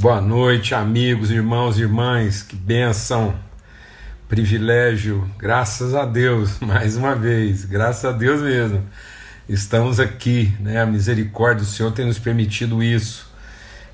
Boa 0.00 0.18
noite, 0.18 0.74
amigos, 0.74 1.30
irmãos 1.30 1.78
e 1.78 1.82
irmãs, 1.82 2.42
que 2.42 2.56
benção, 2.56 3.34
privilégio, 4.30 5.30
graças 5.36 5.94
a 5.94 6.06
Deus, 6.06 6.56
mais 6.58 6.96
uma 6.96 7.14
vez, 7.14 7.66
graças 7.66 8.06
a 8.06 8.10
Deus 8.10 8.40
mesmo, 8.40 8.82
estamos 9.46 10.00
aqui, 10.00 10.56
né? 10.58 10.80
A 10.80 10.86
misericórdia 10.86 11.66
do 11.66 11.70
Senhor 11.70 11.92
tem 11.92 12.06
nos 12.06 12.18
permitido 12.18 12.82
isso, 12.82 13.30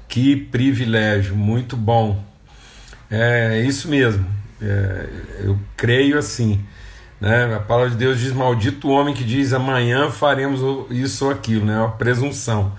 que 0.06 0.36
privilégio, 0.36 1.34
muito 1.34 1.76
bom, 1.76 2.24
é 3.10 3.60
isso 3.62 3.88
mesmo, 3.88 4.24
é, 4.62 5.08
eu 5.40 5.58
creio 5.76 6.16
assim, 6.18 6.64
né? 7.20 7.52
A 7.52 7.58
palavra 7.58 7.90
de 7.90 7.96
Deus 7.96 8.20
diz: 8.20 8.32
Maldito 8.32 8.86
o 8.86 8.92
homem 8.92 9.12
que 9.12 9.24
diz 9.24 9.52
amanhã 9.52 10.08
faremos 10.08 10.60
isso 10.88 11.24
ou 11.24 11.32
aquilo, 11.32 11.66
né? 11.66 11.76
Uma 11.76 11.90
presunção. 11.90 12.76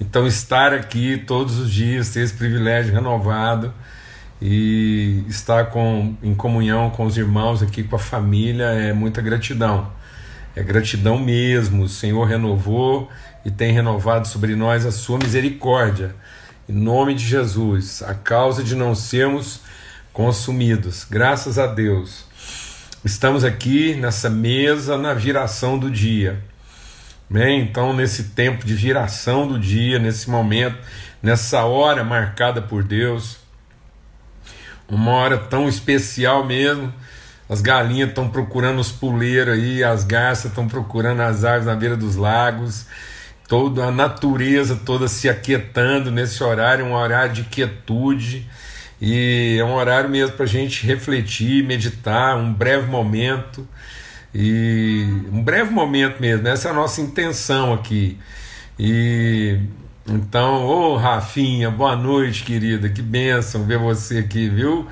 Então, 0.00 0.26
estar 0.26 0.72
aqui 0.72 1.18
todos 1.18 1.58
os 1.58 1.72
dias, 1.72 2.10
ter 2.10 2.20
esse 2.20 2.34
privilégio 2.34 2.94
renovado 2.94 3.74
e 4.40 5.24
estar 5.28 5.66
com, 5.66 6.16
em 6.22 6.34
comunhão 6.34 6.90
com 6.90 7.04
os 7.04 7.16
irmãos 7.16 7.62
aqui, 7.62 7.82
com 7.82 7.96
a 7.96 7.98
família, 7.98 8.66
é 8.66 8.92
muita 8.92 9.20
gratidão. 9.20 9.90
É 10.54 10.62
gratidão 10.62 11.18
mesmo. 11.18 11.84
O 11.84 11.88
Senhor 11.88 12.24
renovou 12.24 13.08
e 13.44 13.50
tem 13.50 13.72
renovado 13.72 14.28
sobre 14.28 14.54
nós 14.54 14.86
a 14.86 14.92
sua 14.92 15.18
misericórdia. 15.18 16.14
Em 16.68 16.72
nome 16.72 17.14
de 17.14 17.24
Jesus, 17.24 18.02
a 18.02 18.14
causa 18.14 18.62
de 18.62 18.76
não 18.76 18.94
sermos 18.94 19.60
consumidos. 20.12 21.06
Graças 21.08 21.58
a 21.58 21.66
Deus. 21.66 22.24
Estamos 23.04 23.44
aqui 23.44 23.94
nessa 23.94 24.28
mesa 24.28 24.98
na 24.98 25.14
viração 25.14 25.78
do 25.78 25.90
dia. 25.90 26.42
Bem, 27.30 27.60
então, 27.60 27.92
nesse 27.92 28.30
tempo 28.30 28.64
de 28.64 28.74
viração 28.74 29.46
do 29.46 29.58
dia, 29.58 29.98
nesse 29.98 30.30
momento, 30.30 30.78
nessa 31.22 31.62
hora 31.64 32.02
marcada 32.02 32.62
por 32.62 32.82
Deus, 32.82 33.36
uma 34.88 35.10
hora 35.12 35.36
tão 35.36 35.68
especial 35.68 36.46
mesmo. 36.46 36.90
As 37.46 37.60
galinhas 37.60 38.08
estão 38.08 38.30
procurando 38.30 38.78
os 38.78 38.90
puleiros 38.90 39.52
aí, 39.52 39.84
as 39.84 40.04
garças 40.04 40.46
estão 40.46 40.66
procurando 40.66 41.20
as 41.20 41.44
árvores 41.44 41.66
na 41.66 41.76
beira 41.76 41.98
dos 41.98 42.16
lagos, 42.16 42.86
toda 43.46 43.84
a 43.84 43.90
natureza 43.90 44.76
toda 44.76 45.06
se 45.06 45.28
aquietando 45.28 46.10
nesse 46.10 46.42
horário, 46.42 46.86
um 46.86 46.94
horário 46.94 47.34
de 47.34 47.44
quietude, 47.44 48.48
e 49.02 49.58
é 49.60 49.64
um 49.64 49.74
horário 49.74 50.08
mesmo 50.08 50.34
para 50.34 50.44
a 50.46 50.48
gente 50.48 50.86
refletir, 50.86 51.62
meditar, 51.62 52.38
um 52.38 52.50
breve 52.50 52.86
momento 52.86 53.68
e 54.34 55.06
um 55.32 55.42
breve 55.42 55.70
momento 55.70 56.20
mesmo, 56.20 56.46
essa 56.48 56.68
é 56.68 56.70
a 56.70 56.74
nossa 56.74 57.00
intenção 57.00 57.72
aqui. 57.72 58.18
E 58.78 59.58
então, 60.10 60.64
ô 60.64 60.96
Rafinha, 60.96 61.70
boa 61.70 61.94
noite, 61.94 62.42
querida, 62.42 62.88
que 62.88 63.02
bênção 63.02 63.64
ver 63.64 63.78
você 63.78 64.18
aqui, 64.18 64.48
viu? 64.48 64.86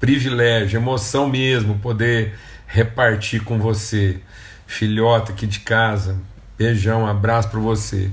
Privilégio, 0.00 0.78
emoção 0.78 1.28
mesmo 1.28 1.78
poder 1.78 2.34
repartir 2.66 3.42
com 3.44 3.58
você, 3.58 4.18
filhota 4.66 5.32
aqui 5.32 5.46
de 5.46 5.60
casa. 5.60 6.16
Beijão, 6.56 7.02
um 7.02 7.06
abraço 7.06 7.50
para 7.50 7.60
você. 7.60 8.10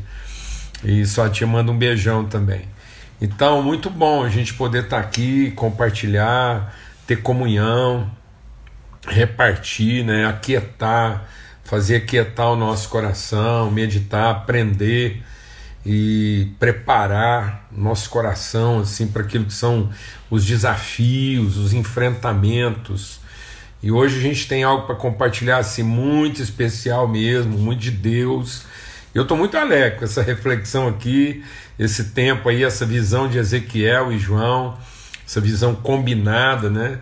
E 0.84 1.06
só 1.06 1.30
te 1.30 1.46
mando 1.46 1.72
um 1.72 1.78
beijão 1.78 2.26
também. 2.26 2.64
Então, 3.22 3.62
muito 3.62 3.90
bom 3.90 4.24
a 4.24 4.30
gente 4.30 4.54
poder 4.54 4.84
estar 4.84 5.02
tá 5.02 5.02
aqui, 5.02 5.52
compartilhar, 5.52 6.76
ter 7.08 7.22
comunhão, 7.22 8.10
repartir, 9.08 10.06
né, 10.06 10.26
aquietar, 10.26 11.28
fazer 11.64 11.98
aquietar 11.98 12.52
o 12.52 12.56
nosso 12.56 12.90
coração, 12.90 13.72
meditar, 13.72 14.32
aprender 14.32 15.24
e 15.86 16.52
preparar 16.60 17.68
nosso 17.72 18.10
coração 18.10 18.80
assim 18.80 19.08
para 19.08 19.22
aquilo 19.22 19.46
que 19.46 19.54
são 19.54 19.90
os 20.30 20.46
desafios, 20.46 21.58
os 21.58 21.74
enfrentamentos. 21.74 23.20
E 23.82 23.92
hoje 23.92 24.18
a 24.18 24.22
gente 24.22 24.48
tem 24.48 24.64
algo 24.64 24.86
para 24.86 24.96
compartilhar 24.96 25.58
assim 25.58 25.84
muito 25.84 26.42
especial 26.42 27.08
mesmo, 27.08 27.58
muito 27.58 27.80
de 27.80 27.92
Deus. 27.92 28.64
Eu 29.16 29.24
estou 29.24 29.38
muito 29.38 29.58
alegre 29.58 30.00
com 30.00 30.06
essa 30.06 30.22
reflexão 30.22 30.88
aqui, 30.88 31.44
esse 31.78 32.06
tempo 32.12 32.50
aí, 32.50 32.64
essa 32.64 32.86
visão 32.86 33.28
de 33.28 33.38
Ezequiel 33.38 34.12
e 34.12 34.20
João, 34.20 34.78
essa 35.26 35.40
visão 35.40 35.74
combinada, 35.74 36.70
né? 36.70 37.00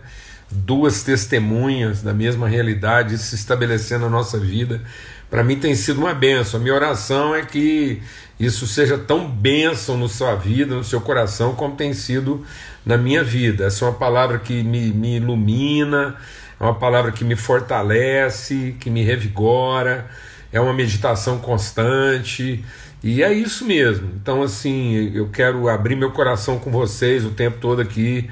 Duas 0.50 1.04
testemunhas 1.04 2.02
da 2.02 2.14
mesma 2.14 2.48
realidade 2.48 3.18
se 3.18 3.36
estabelecendo 3.36 4.06
na 4.06 4.10
nossa 4.10 4.40
vida. 4.40 4.82
Para 5.30 5.44
mim 5.44 5.58
tem 5.58 5.76
sido 5.76 6.00
uma 6.00 6.14
benção. 6.14 6.60
A 6.60 6.64
minha 6.64 6.76
oração 6.76 7.36
é 7.36 7.44
que 7.44 8.02
isso 8.40 8.66
seja 8.66 8.98
tão 8.98 9.30
bênção 9.30 9.98
na 9.98 10.08
sua 10.08 10.36
vida, 10.36 10.76
no 10.76 10.84
seu 10.84 11.02
coração, 11.02 11.54
como 11.54 11.76
tem 11.76 11.94
sido 11.94 12.46
na 12.86 12.98
minha 12.98 13.24
vida. 13.24 13.66
Essa 13.66 13.84
é 13.84 13.90
uma 13.90 13.98
palavra 13.98 14.40
que 14.40 14.64
me, 14.64 14.92
me 14.92 15.18
ilumina, 15.18 16.16
é 16.60 16.64
uma 16.64 16.76
palavra 16.76 17.12
que 17.12 17.26
me 17.26 17.36
fortalece, 17.36 18.76
que 18.80 18.90
me 18.90 19.04
revigora, 19.04 20.08
é 20.52 20.62
uma 20.62 20.74
meditação 20.74 21.40
constante. 21.40 22.64
E 23.04 23.22
é 23.22 23.34
isso 23.34 23.66
mesmo. 23.66 24.12
Então, 24.16 24.42
assim, 24.42 25.12
eu 25.14 25.28
quero 25.30 25.68
abrir 25.68 25.98
meu 25.98 26.12
coração 26.12 26.58
com 26.58 26.72
vocês 26.72 27.26
o 27.26 27.32
tempo 27.32 27.58
todo 27.60 27.82
aqui 27.82 28.30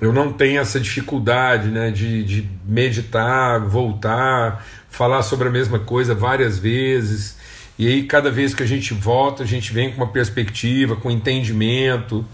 eu 0.00 0.12
não 0.12 0.32
tenho 0.32 0.60
essa 0.60 0.78
dificuldade 0.78 1.68
né, 1.68 1.90
de, 1.90 2.22
de 2.22 2.48
meditar, 2.64 3.60
voltar, 3.60 4.64
falar 4.88 5.22
sobre 5.22 5.48
a 5.48 5.50
mesma 5.50 5.78
coisa 5.78 6.14
várias 6.14 6.58
vezes. 6.58 7.36
E 7.78 7.86
aí, 7.86 8.02
cada 8.04 8.30
vez 8.30 8.54
que 8.54 8.62
a 8.62 8.66
gente 8.66 8.92
volta, 8.94 9.42
a 9.42 9.46
gente 9.46 9.72
vem 9.72 9.90
com 9.90 9.96
uma 9.96 10.08
perspectiva, 10.08 10.96
com 10.96 11.10
entendimento 11.10 12.24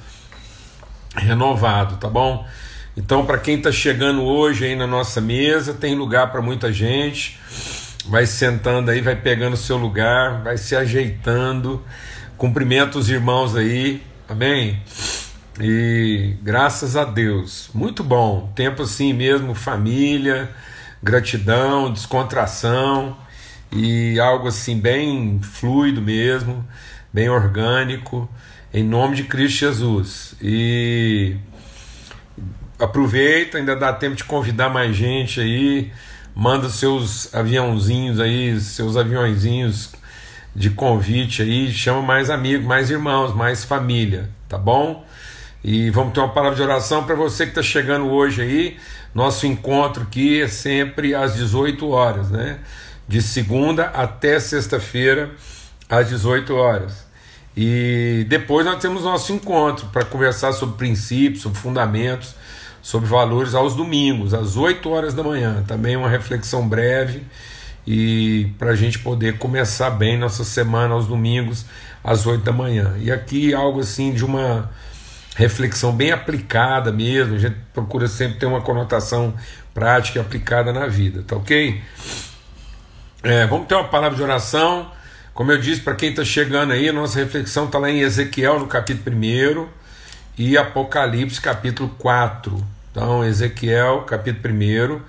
renovado, 1.14 1.96
tá 1.96 2.08
bom? 2.08 2.46
Então, 2.96 3.24
para 3.24 3.38
quem 3.38 3.56
está 3.56 3.72
chegando 3.72 4.22
hoje 4.22 4.66
aí 4.66 4.76
na 4.76 4.86
nossa 4.86 5.20
mesa, 5.20 5.72
tem 5.72 5.94
lugar 5.94 6.30
para 6.30 6.42
muita 6.42 6.72
gente. 6.72 7.38
Vai 8.06 8.26
sentando 8.26 8.90
aí, 8.90 9.00
vai 9.00 9.16
pegando 9.16 9.54
o 9.54 9.56
seu 9.56 9.76
lugar, 9.76 10.42
vai 10.42 10.58
se 10.58 10.74
ajeitando. 10.74 11.82
Cumprimenta 12.36 12.98
os 12.98 13.08
irmãos 13.08 13.56
aí, 13.56 14.02
tá 14.26 14.34
bem? 14.34 14.80
E 15.60 16.34
graças 16.42 16.96
a 16.96 17.04
Deus, 17.04 17.68
muito 17.74 18.02
bom. 18.02 18.50
Tempo 18.54 18.82
assim 18.82 19.12
mesmo, 19.12 19.54
família, 19.54 20.50
gratidão, 21.02 21.92
descontração 21.92 23.16
e 23.70 24.18
algo 24.18 24.48
assim 24.48 24.78
bem 24.80 25.40
fluido 25.42 26.00
mesmo, 26.00 26.66
bem 27.12 27.28
orgânico, 27.28 28.28
em 28.72 28.82
nome 28.82 29.14
de 29.16 29.24
Cristo 29.24 29.58
Jesus. 29.58 30.34
E 30.40 31.36
aproveita, 32.78 33.58
ainda 33.58 33.76
dá 33.76 33.92
tempo 33.92 34.16
de 34.16 34.24
convidar 34.24 34.70
mais 34.70 34.96
gente 34.96 35.38
aí, 35.38 35.92
manda 36.34 36.70
seus 36.70 37.32
aviãozinhos 37.34 38.18
aí, 38.18 38.58
seus 38.58 38.96
aviãozinhos 38.96 39.92
de 40.56 40.70
convite 40.70 41.42
aí, 41.42 41.70
chama 41.70 42.02
mais 42.02 42.30
amigos, 42.30 42.66
mais 42.66 42.90
irmãos, 42.90 43.34
mais 43.34 43.64
família, 43.64 44.30
tá 44.48 44.56
bom? 44.56 45.04
E 45.64 45.90
vamos 45.90 46.12
ter 46.12 46.18
uma 46.18 46.28
palavra 46.28 46.56
de 46.56 46.62
oração 46.62 47.04
para 47.04 47.14
você 47.14 47.44
que 47.44 47.52
está 47.52 47.62
chegando 47.62 48.10
hoje 48.10 48.42
aí. 48.42 48.76
Nosso 49.14 49.46
encontro 49.46 50.02
aqui 50.02 50.42
é 50.42 50.48
sempre 50.48 51.14
às 51.14 51.34
18 51.34 51.88
horas, 51.88 52.30
né? 52.30 52.58
De 53.06 53.22
segunda 53.22 53.84
até 53.84 54.40
sexta-feira, 54.40 55.30
às 55.88 56.08
18 56.08 56.52
horas. 56.54 57.06
E 57.56 58.26
depois 58.28 58.66
nós 58.66 58.80
temos 58.80 59.04
nosso 59.04 59.32
encontro 59.32 59.86
para 59.92 60.04
conversar 60.04 60.52
sobre 60.52 60.76
princípios, 60.76 61.42
sobre 61.42 61.58
fundamentos, 61.60 62.34
sobre 62.80 63.08
valores 63.08 63.54
aos 63.54 63.76
domingos, 63.76 64.34
às 64.34 64.56
8 64.56 64.88
horas 64.88 65.14
da 65.14 65.22
manhã. 65.22 65.62
Também 65.68 65.96
uma 65.96 66.08
reflexão 66.08 66.68
breve 66.68 67.22
e 67.86 68.48
para 68.58 68.70
a 68.70 68.76
gente 68.76 68.98
poder 68.98 69.38
começar 69.38 69.90
bem 69.90 70.18
nossa 70.18 70.42
semana 70.42 70.94
aos 70.94 71.06
domingos, 71.06 71.66
às 72.02 72.26
8 72.26 72.42
da 72.42 72.52
manhã. 72.52 72.96
E 72.98 73.12
aqui 73.12 73.54
algo 73.54 73.78
assim 73.78 74.12
de 74.12 74.24
uma 74.24 74.68
reflexão 75.34 75.92
bem 75.92 76.12
aplicada 76.12 76.92
mesmo, 76.92 77.34
a 77.34 77.38
gente 77.38 77.56
procura 77.72 78.06
sempre 78.06 78.38
ter 78.38 78.46
uma 78.46 78.60
conotação 78.60 79.34
prática 79.72 80.18
e 80.18 80.22
aplicada 80.22 80.72
na 80.72 80.86
vida, 80.86 81.22
tá 81.26 81.36
ok? 81.36 81.80
É, 83.22 83.46
vamos 83.46 83.66
ter 83.66 83.74
uma 83.74 83.88
palavra 83.88 84.16
de 84.16 84.22
oração. 84.22 84.90
Como 85.32 85.50
eu 85.50 85.58
disse, 85.58 85.80
para 85.80 85.94
quem 85.94 86.10
está 86.10 86.24
chegando 86.24 86.72
aí, 86.72 86.92
nossa 86.92 87.18
reflexão 87.18 87.64
está 87.64 87.78
lá 87.78 87.90
em 87.90 88.00
Ezequiel, 88.00 88.58
no 88.58 88.66
capítulo 88.66 89.16
1 89.16 89.66
e 90.36 90.58
Apocalipse, 90.58 91.40
capítulo 91.40 91.88
4. 91.98 92.62
Então, 92.90 93.24
Ezequiel, 93.24 94.02
capítulo 94.02 94.54
1 94.54 95.00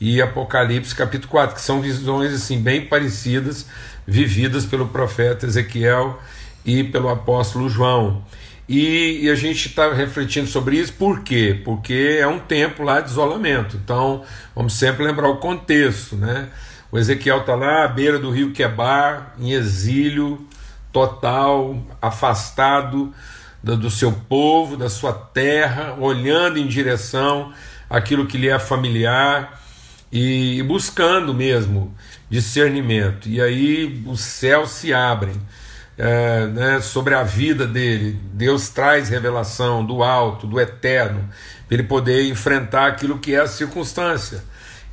e 0.00 0.20
Apocalipse, 0.20 0.94
capítulo 0.94 1.30
4, 1.30 1.54
que 1.54 1.60
são 1.60 1.80
visões 1.80 2.32
assim 2.32 2.60
bem 2.60 2.86
parecidas, 2.86 3.66
vividas 4.06 4.64
pelo 4.64 4.88
profeta 4.88 5.46
Ezequiel 5.46 6.18
e 6.64 6.82
pelo 6.82 7.08
apóstolo 7.08 7.68
João. 7.68 8.24
E, 8.68 9.20
e 9.22 9.30
a 9.30 9.34
gente 9.34 9.68
está 9.68 9.92
refletindo 9.94 10.46
sobre 10.46 10.76
isso, 10.76 10.92
por 10.92 11.20
quê? 11.20 11.58
Porque 11.64 12.18
é 12.20 12.26
um 12.26 12.38
tempo 12.38 12.82
lá 12.82 13.00
de 13.00 13.10
isolamento. 13.10 13.76
Então, 13.82 14.22
vamos 14.54 14.74
sempre 14.74 15.04
lembrar 15.04 15.28
o 15.28 15.38
contexto, 15.38 16.16
né? 16.16 16.48
O 16.92 16.98
Ezequiel 16.98 17.38
está 17.38 17.54
lá 17.54 17.84
à 17.84 17.88
beira 17.88 18.18
do 18.18 18.30
rio 18.30 18.52
Quebar, 18.52 19.34
em 19.38 19.52
exílio 19.52 20.46
total, 20.92 21.82
afastado 22.00 23.12
do 23.62 23.90
seu 23.90 24.12
povo, 24.12 24.76
da 24.76 24.88
sua 24.88 25.12
terra, 25.12 25.96
olhando 25.98 26.58
em 26.58 26.66
direção 26.66 27.52
àquilo 27.88 28.26
que 28.26 28.38
lhe 28.38 28.48
é 28.48 28.58
familiar 28.58 29.60
e 30.12 30.62
buscando 30.62 31.34
mesmo 31.34 31.94
discernimento. 32.30 33.28
E 33.28 33.40
aí 33.40 34.02
os 34.06 34.20
céus 34.20 34.70
se 34.70 34.92
abrem 34.92 35.34
é, 35.98 36.46
né, 36.46 36.80
sobre 36.80 37.14
a 37.14 37.24
vida 37.24 37.66
dele. 37.66 38.18
Deus 38.32 38.68
traz 38.68 39.08
revelação 39.08 39.84
do 39.84 40.02
alto, 40.02 40.46
do 40.46 40.60
eterno, 40.60 41.28
para 41.66 41.74
ele 41.76 41.82
poder 41.82 42.28
enfrentar 42.30 42.86
aquilo 42.86 43.18
que 43.18 43.34
é 43.34 43.40
a 43.40 43.48
circunstância. 43.48 44.44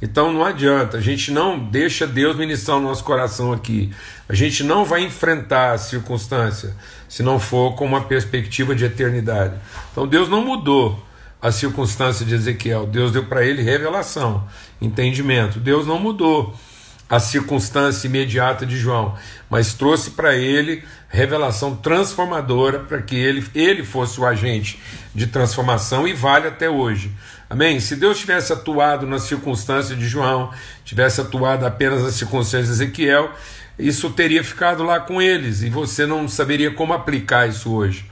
Então 0.02 0.34
não 0.34 0.44
adianta, 0.44 0.98
a 0.98 1.02
gente 1.02 1.32
não 1.32 1.58
deixa 1.58 2.06
Deus 2.06 2.36
ministrar 2.36 2.78
o 2.78 2.82
nosso 2.82 3.04
coração 3.04 3.54
aqui. 3.54 3.94
A 4.28 4.36
gente 4.36 4.64
não 4.64 4.84
vai 4.84 5.02
enfrentar 5.04 5.72
a 5.72 5.78
circunstância 5.78 6.76
se 7.08 7.24
não 7.24 7.40
for 7.40 7.76
com 7.76 7.86
uma 7.86 8.02
perspectiva 8.04 8.76
de 8.76 8.84
eternidade. 8.84 9.54
Então 9.92 10.06
Deus 10.06 10.28
não 10.28 10.44
mudou 10.44 11.02
a 11.42 11.52
circunstância 11.52 12.26
de 12.26 12.34
Ezequiel, 12.34 12.88
Deus 12.88 13.12
deu 13.12 13.26
para 13.26 13.46
ele 13.46 13.62
revelação, 13.62 14.48
entendimento. 14.82 15.60
Deus 15.60 15.86
não 15.86 16.00
mudou 16.00 16.54
a 17.10 17.20
circunstância 17.20 18.08
imediata 18.08 18.66
de 18.66 18.78
João, 18.78 19.16
mas 19.50 19.74
trouxe 19.74 20.12
para 20.12 20.36
ele 20.36 20.84
revelação 21.08 21.76
transformadora 21.76 22.80
para 22.80 23.02
que 23.02 23.16
ele, 23.16 23.46
ele 23.54 23.84
fosse 23.84 24.20
o 24.20 24.26
agente 24.26 24.80
de 25.14 25.28
transformação 25.28 26.08
e 26.08 26.14
vale 26.14 26.48
até 26.48 26.70
hoje. 26.70 27.12
Amém? 27.50 27.80
Se 27.80 27.96
Deus 27.96 28.18
tivesse 28.18 28.52
atuado 28.52 29.06
na 29.06 29.20
circunstância 29.20 29.96
de 29.96 30.08
João, 30.08 30.52
tivesse 30.84 31.22
atuado 31.22 31.66
apenas 31.66 32.04
na 32.04 32.12
circunstância 32.12 32.66
de 32.66 32.72
Ezequiel, 32.72 33.32
isso 33.78 34.10
teria 34.10 34.44
ficado 34.44 34.84
lá 34.84 35.00
com 35.00 35.22
eles 35.22 35.62
e 35.62 35.70
você 35.70 36.06
não 36.06 36.28
saberia 36.28 36.72
como 36.72 36.94
aplicar 36.94 37.48
isso 37.48 37.72
hoje. 37.72 38.10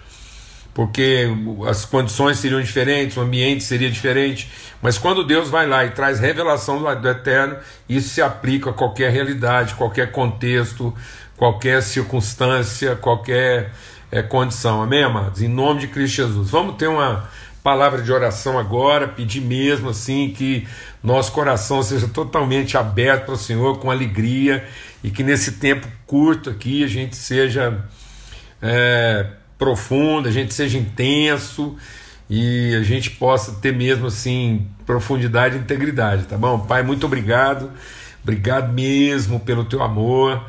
Porque 0.74 1.28
as 1.68 1.86
condições 1.86 2.40
seriam 2.40 2.60
diferentes, 2.62 3.16
o 3.16 3.22
ambiente 3.22 3.64
seria 3.64 3.92
diferente, 3.92 4.50
mas 4.81 4.98
quando 4.98 5.24
Deus 5.24 5.50
vai 5.50 5.68
lá 5.68 5.86
e 5.86 5.92
traz 5.92 6.20
revelação 6.20 6.81
do 6.81 7.08
eterno, 7.08 7.58
isso 7.88 8.10
se 8.10 8.22
aplica 8.22 8.72
a 8.72 8.74
qualquer 8.74 9.12
realidade, 9.12 9.75
qualquer 9.75 10.12
contexto, 10.12 10.94
qualquer 11.38 11.84
circunstância, 11.84 12.96
qualquer 12.96 13.72
é, 14.12 14.22
condição. 14.24 14.81
Amém, 14.81 15.04
amados? 15.04 15.42
Em 15.42 15.48
nome 15.48 15.81
de 15.81 15.88
Cristo 15.88 16.16
Jesus. 16.16 16.50
Vamos 16.50 16.76
ter 16.76 16.88
uma 16.88 17.30
palavra 17.64 18.02
de 18.02 18.12
oração 18.12 18.60
agora, 18.60 19.08
pedir 19.08 19.42
mesmo 19.42 19.90
assim 19.90 20.34
que 20.36 20.68
nosso 21.02 21.31
coração 21.31 21.81
seja 21.81 22.08
totalmente 22.08 22.78
aberto 22.78 23.26
para 23.26 23.36
o 23.36 23.38
Senhor 23.38 23.80
com 23.80 23.90
alegria 23.90 24.68
e 25.04 25.10
que 25.10 25.24
nesse 25.24 25.54
tempo 25.54 25.88
curto 26.06 26.50
aqui 26.50 26.84
a 26.84 26.88
gente 26.88 27.16
seja 27.16 27.86
é, 28.62 29.28
profundo, 29.58 30.28
a 30.28 30.32
gente 30.32 30.54
seja 30.54 30.78
intenso 30.78 31.76
e 32.30 32.76
a 32.76 32.84
gente 32.84 33.12
possa 33.12 33.54
ter 33.54 33.74
mesmo 33.74 34.08
assim 34.08 34.68
profundidade 34.86 35.56
e 35.56 35.60
integridade, 35.60 36.24
tá 36.24 36.38
bom? 36.38 36.60
Pai, 36.60 36.84
muito 36.84 37.06
obrigado, 37.06 37.72
obrigado 38.22 38.72
mesmo 38.74 39.40
pelo 39.40 39.66
teu 39.66 39.82
amor. 39.82 40.44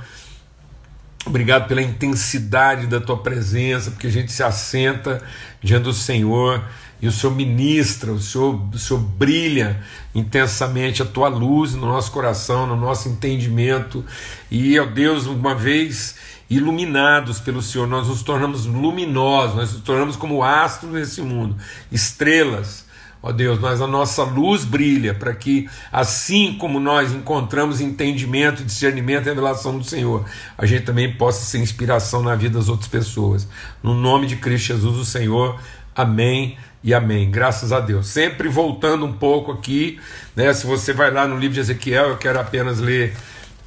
Obrigado 1.26 1.66
pela 1.66 1.80
intensidade 1.80 2.86
da 2.86 3.00
tua 3.00 3.16
presença, 3.16 3.90
porque 3.90 4.08
a 4.08 4.10
gente 4.10 4.30
se 4.30 4.42
assenta 4.42 5.22
diante 5.62 5.84
do 5.84 5.92
Senhor 5.94 6.62
e 7.00 7.08
o 7.08 7.12
Senhor 7.12 7.34
ministra, 7.34 8.12
o 8.12 8.20
Senhor, 8.20 8.68
o 8.72 8.78
Senhor 8.78 9.00
brilha 9.00 9.82
intensamente 10.14 11.02
a 11.02 11.06
tua 11.06 11.28
luz 11.28 11.74
no 11.74 11.86
nosso 11.86 12.10
coração, 12.12 12.66
no 12.66 12.76
nosso 12.76 13.08
entendimento. 13.08 14.04
E, 14.50 14.78
ó 14.78 14.84
Deus, 14.84 15.26
uma 15.26 15.54
vez 15.54 16.14
iluminados 16.48 17.40
pelo 17.40 17.62
Senhor, 17.62 17.86
nós 17.86 18.08
nos 18.08 18.22
tornamos 18.22 18.66
luminosos, 18.66 19.56
nós 19.56 19.72
nos 19.72 19.82
tornamos 19.82 20.16
como 20.16 20.42
astros 20.42 20.92
nesse 20.92 21.22
mundo, 21.22 21.56
estrelas. 21.90 22.84
Ó 23.26 23.32
Deus, 23.32 23.58
mas 23.58 23.80
a 23.80 23.86
nossa 23.86 24.22
luz 24.22 24.66
brilha 24.66 25.14
para 25.14 25.32
que, 25.32 25.66
assim 25.90 26.58
como 26.58 26.78
nós 26.78 27.10
encontramos 27.10 27.80
entendimento, 27.80 28.62
discernimento 28.62 29.24
e 29.24 29.30
revelação 29.30 29.78
do 29.78 29.84
Senhor, 29.84 30.26
a 30.58 30.66
gente 30.66 30.84
também 30.84 31.10
possa 31.10 31.42
ser 31.42 31.58
inspiração 31.58 32.22
na 32.22 32.34
vida 32.34 32.58
das 32.58 32.68
outras 32.68 32.86
pessoas. 32.86 33.48
No 33.82 33.94
nome 33.94 34.26
de 34.26 34.36
Cristo 34.36 34.66
Jesus, 34.74 34.98
o 34.98 35.06
Senhor. 35.06 35.58
Amém 35.96 36.58
e 36.82 36.92
amém. 36.92 37.30
Graças 37.30 37.72
a 37.72 37.80
Deus. 37.80 38.08
Sempre 38.08 38.46
voltando 38.46 39.06
um 39.06 39.12
pouco 39.14 39.52
aqui, 39.52 39.98
né? 40.36 40.52
Se 40.52 40.66
você 40.66 40.92
vai 40.92 41.10
lá 41.10 41.26
no 41.26 41.38
livro 41.38 41.54
de 41.54 41.60
Ezequiel, 41.60 42.10
eu 42.10 42.18
quero 42.18 42.38
apenas 42.38 42.78
ler 42.78 43.16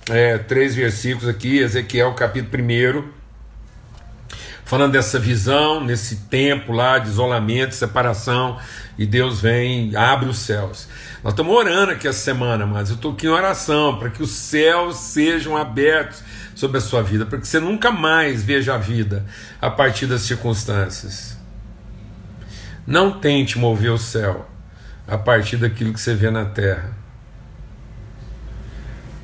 é, 0.09 0.37
três 0.37 0.75
versículos 0.75 1.27
aqui, 1.27 1.57
Ezequiel 1.57 2.13
capítulo 2.13 2.63
1, 2.63 3.03
falando 4.63 4.93
dessa 4.93 5.19
visão, 5.19 5.83
nesse 5.83 6.27
tempo 6.27 6.71
lá 6.71 6.97
de 6.97 7.09
isolamento, 7.09 7.75
separação, 7.75 8.57
e 8.97 9.05
Deus 9.05 9.41
vem, 9.41 9.95
abre 9.95 10.29
os 10.29 10.39
céus. 10.39 10.87
Nós 11.23 11.33
estamos 11.33 11.53
orando 11.53 11.91
aqui 11.91 12.07
essa 12.07 12.19
semana, 12.19 12.65
mas 12.65 12.89
eu 12.89 12.95
estou 12.95 13.11
aqui 13.11 13.27
em 13.27 13.29
oração 13.29 13.97
para 13.99 14.09
que 14.09 14.23
os 14.23 14.31
céus 14.31 14.97
sejam 14.97 15.55
abertos 15.55 16.23
sobre 16.55 16.77
a 16.77 16.81
sua 16.81 17.03
vida, 17.03 17.25
para 17.25 17.39
que 17.39 17.47
você 17.47 17.59
nunca 17.59 17.91
mais 17.91 18.43
veja 18.43 18.73
a 18.75 18.77
vida 18.77 19.25
a 19.61 19.69
partir 19.69 20.07
das 20.07 20.21
circunstâncias. 20.21 21.37
Não 22.85 23.19
tente 23.19 23.59
mover 23.59 23.91
o 23.91 23.97
céu 23.97 24.49
a 25.07 25.17
partir 25.17 25.57
daquilo 25.57 25.93
que 25.93 25.99
você 25.99 26.15
vê 26.15 26.31
na 26.31 26.45
terra, 26.45 26.96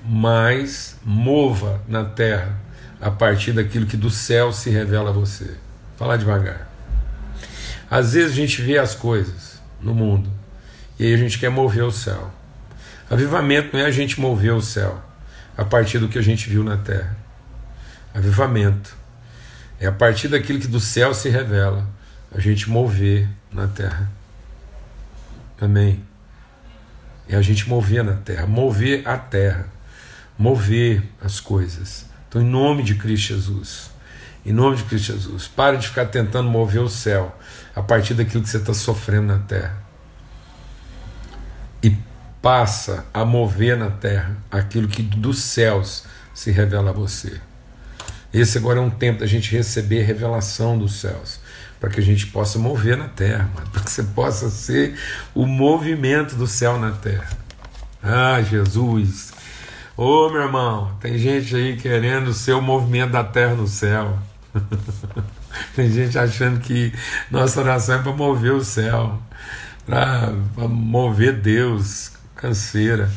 mas 0.03 0.97
mova 1.03 1.81
na 1.87 2.03
terra 2.03 2.57
a 2.99 3.09
partir 3.09 3.53
daquilo 3.53 3.85
que 3.85 3.97
do 3.97 4.09
céu 4.09 4.51
se 4.51 4.69
revela 4.69 5.09
a 5.09 5.13
você. 5.13 5.55
Falar 5.97 6.17
devagar. 6.17 6.69
Às 7.89 8.13
vezes 8.13 8.33
a 8.33 8.35
gente 8.35 8.61
vê 8.61 8.77
as 8.77 8.95
coisas 8.95 9.61
no 9.79 9.93
mundo 9.93 10.29
e 10.99 11.05
aí 11.05 11.13
a 11.13 11.17
gente 11.17 11.37
quer 11.37 11.49
mover 11.49 11.83
o 11.83 11.91
céu. 11.91 12.31
Avivamento 13.09 13.69
não 13.73 13.83
é 13.83 13.85
a 13.85 13.91
gente 13.91 14.19
mover 14.19 14.53
o 14.53 14.61
céu 14.61 15.01
a 15.57 15.63
partir 15.63 15.99
do 15.99 16.07
que 16.07 16.17
a 16.17 16.21
gente 16.21 16.49
viu 16.49 16.63
na 16.63 16.77
terra. 16.77 17.15
Avivamento 18.13 18.95
é 19.79 19.85
a 19.85 19.91
partir 19.91 20.27
daquilo 20.27 20.59
que 20.59 20.67
do 20.67 20.79
céu 20.79 21.13
se 21.13 21.29
revela 21.29 21.87
a 22.33 22.39
gente 22.39 22.69
mover 22.69 23.27
na 23.51 23.67
terra. 23.67 24.09
Amém. 25.59 26.03
É 27.27 27.35
a 27.35 27.41
gente 27.41 27.69
mover 27.69 28.03
na 28.03 28.13
terra, 28.13 28.45
mover 28.47 29.07
a 29.07 29.17
terra, 29.17 29.67
mover 30.43 31.01
as 31.21 31.39
coisas. 31.39 32.05
Então, 32.27 32.41
em 32.41 32.45
nome 32.45 32.83
de 32.83 32.95
Cristo 32.95 33.27
Jesus, 33.27 33.89
em 34.45 34.51
nome 34.51 34.75
de 34.75 34.83
Cristo 34.83 35.13
Jesus, 35.13 35.47
pare 35.47 35.77
de 35.77 35.87
ficar 35.87 36.07
tentando 36.07 36.49
mover 36.49 36.81
o 36.81 36.89
céu 36.89 37.33
a 37.73 37.81
partir 37.81 38.13
daquilo 38.13 38.43
que 38.43 38.49
você 38.49 38.57
está 38.57 38.73
sofrendo 38.73 39.27
na 39.27 39.39
terra. 39.39 39.81
E 41.81 41.95
passa 42.41 43.05
a 43.13 43.23
mover 43.23 43.77
na 43.77 43.89
terra 43.89 44.35
aquilo 44.51 44.89
que 44.89 45.01
dos 45.01 45.39
céus 45.39 46.03
se 46.33 46.51
revela 46.51 46.89
a 46.89 46.93
você. 46.93 47.39
Esse 48.33 48.57
agora 48.57 48.79
é 48.79 48.81
um 48.81 48.89
tempo 48.89 49.21
da 49.21 49.25
gente 49.25 49.49
receber 49.55 50.01
revelação 50.01 50.77
dos 50.77 50.99
céus 50.99 51.39
para 51.79 51.89
que 51.89 52.01
a 52.01 52.03
gente 52.03 52.27
possa 52.27 52.59
mover 52.59 52.97
na 52.97 53.07
terra, 53.07 53.49
para 53.71 53.81
que 53.81 53.89
você 53.89 54.03
possa 54.03 54.49
ser 54.49 54.99
o 55.33 55.45
movimento 55.45 56.35
do 56.35 56.47
céu 56.47 56.77
na 56.77 56.91
terra. 56.91 57.29
Ah, 58.01 58.41
Jesus! 58.41 59.32
Ô 59.95 60.27
meu 60.29 60.41
irmão, 60.41 60.91
tem 60.99 61.19
gente 61.19 61.55
aí 61.55 61.77
querendo 61.77 62.33
ser 62.33 62.53
o 62.53 62.61
movimento 62.61 63.11
da 63.11 63.23
terra 63.23 63.53
no 63.53 63.67
céu. 63.67 64.17
tem 65.75 65.87
gente 65.91 66.17
achando 66.17 66.59
que 66.59 66.91
nossa 67.29 67.61
oração 67.61 67.99
é 67.99 68.01
para 68.01 68.11
mover 68.11 68.53
o 68.53 68.63
céu, 68.63 69.21
para 69.85 70.33
mover 70.67 71.33
Deus, 71.33 72.11
canseira. 72.35 73.07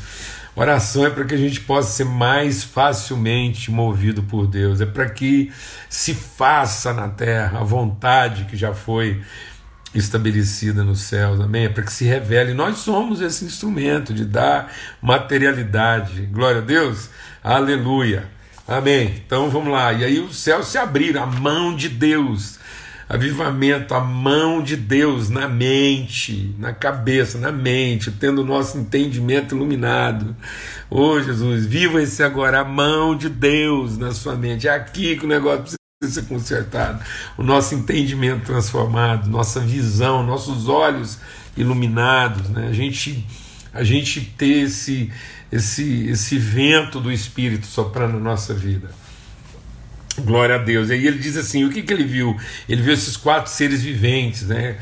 Oração 0.54 1.06
é 1.06 1.10
para 1.10 1.24
que 1.24 1.34
a 1.34 1.38
gente 1.38 1.60
possa 1.60 1.88
ser 1.90 2.04
mais 2.04 2.62
facilmente 2.62 3.70
movido 3.70 4.22
por 4.22 4.46
Deus, 4.46 4.78
é 4.78 4.86
para 4.86 5.08
que 5.08 5.50
se 5.88 6.12
faça 6.12 6.92
na 6.92 7.08
terra 7.08 7.60
a 7.60 7.64
vontade 7.64 8.44
que 8.44 8.56
já 8.56 8.74
foi 8.74 9.22
estabelecida 9.98 10.84
nos 10.84 11.00
céus, 11.00 11.40
amém? 11.40 11.64
É 11.64 11.68
para 11.68 11.82
que 11.82 11.92
se 11.92 12.04
revele. 12.04 12.54
Nós 12.54 12.78
somos 12.78 13.20
esse 13.20 13.44
instrumento 13.44 14.12
de 14.12 14.24
dar 14.24 14.72
materialidade. 15.00 16.22
Glória 16.32 16.60
a 16.60 16.64
Deus, 16.64 17.10
aleluia, 17.42 18.28
amém. 18.66 19.22
Então 19.26 19.50
vamos 19.50 19.72
lá. 19.72 19.92
E 19.92 20.04
aí 20.04 20.20
os 20.20 20.36
céus 20.36 20.68
se 20.68 20.78
abriram, 20.78 21.22
a 21.22 21.26
mão 21.26 21.74
de 21.74 21.88
Deus 21.88 22.56
avivamento, 23.08 23.94
a 23.94 24.00
mão 24.00 24.62
de 24.62 24.76
Deus 24.76 25.30
na 25.30 25.48
mente, 25.48 26.54
na 26.58 26.72
cabeça, 26.72 27.38
na 27.38 27.52
mente, 27.52 28.10
tendo 28.10 28.42
o 28.42 28.44
nosso 28.44 28.76
entendimento 28.78 29.54
iluminado. 29.54 30.34
Oh 30.90 31.20
Jesus, 31.20 31.66
viva 31.66 32.02
esse 32.02 32.22
agora, 32.22 32.60
a 32.60 32.64
mão 32.64 33.16
de 33.16 33.28
Deus 33.28 33.96
na 33.96 34.12
sua 34.12 34.34
mente. 34.34 34.66
É 34.66 34.72
aqui 34.72 35.16
que 35.16 35.24
o 35.24 35.28
negócio 35.28 35.60
precisa 35.60 35.85
ser 36.04 36.26
consertado. 36.26 37.02
O 37.38 37.42
nosso 37.42 37.74
entendimento 37.74 38.44
transformado, 38.44 39.30
nossa 39.30 39.60
visão, 39.60 40.22
nossos 40.22 40.68
olhos 40.68 41.18
iluminados, 41.56 42.50
né? 42.50 42.68
A 42.68 42.72
gente 42.72 43.26
a 43.72 43.82
gente 43.82 44.20
ter 44.20 44.64
esse 44.64 45.10
esse 45.50 46.06
esse 46.08 46.36
vento 46.36 47.00
do 47.00 47.10
espírito 47.10 47.66
soprando 47.66 48.12
na 48.14 48.20
nossa 48.20 48.52
vida. 48.52 48.90
Glória 50.18 50.56
a 50.56 50.58
Deus. 50.58 50.90
E 50.90 50.92
aí 50.92 51.06
ele 51.06 51.18
diz 51.18 51.34
assim: 51.34 51.64
o 51.64 51.70
que, 51.70 51.82
que 51.82 51.94
ele 51.94 52.04
viu? 52.04 52.36
Ele 52.68 52.82
viu 52.82 52.92
esses 52.92 53.16
quatro 53.16 53.50
seres 53.50 53.82
viventes, 53.82 54.42
né? 54.42 54.76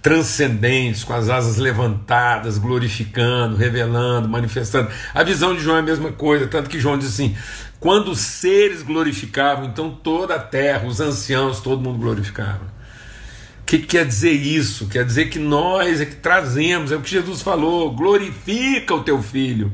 Transcendentes, 0.00 1.02
com 1.02 1.12
as 1.12 1.28
asas 1.28 1.56
levantadas, 1.56 2.56
glorificando, 2.56 3.56
revelando, 3.56 4.28
manifestando. 4.28 4.92
A 5.12 5.24
visão 5.24 5.56
de 5.56 5.60
João 5.60 5.76
é 5.76 5.80
a 5.80 5.82
mesma 5.82 6.12
coisa, 6.12 6.46
tanto 6.46 6.70
que 6.70 6.78
João 6.78 6.96
diz 6.96 7.08
assim: 7.08 7.36
quando 7.80 8.10
os 8.10 8.20
seres 8.20 8.82
glorificavam, 8.82 9.64
então 9.64 9.90
toda 9.90 10.34
a 10.34 10.38
terra, 10.38 10.86
os 10.86 11.00
anciãos, 11.00 11.60
todo 11.60 11.82
mundo 11.82 11.98
glorificava. 11.98 12.70
O 13.62 13.64
que 13.64 13.78
quer 13.78 14.06
dizer 14.06 14.32
isso? 14.32 14.86
Quer 14.86 15.04
dizer 15.04 15.30
que 15.30 15.38
nós 15.38 16.00
é 16.00 16.04
que 16.04 16.16
trazemos, 16.16 16.92
é 16.92 16.96
o 16.96 17.00
que 17.00 17.10
Jesus 17.10 17.40
falou: 17.40 17.90
glorifica 17.92 18.94
o 18.94 19.02
teu 19.02 19.22
filho 19.22 19.72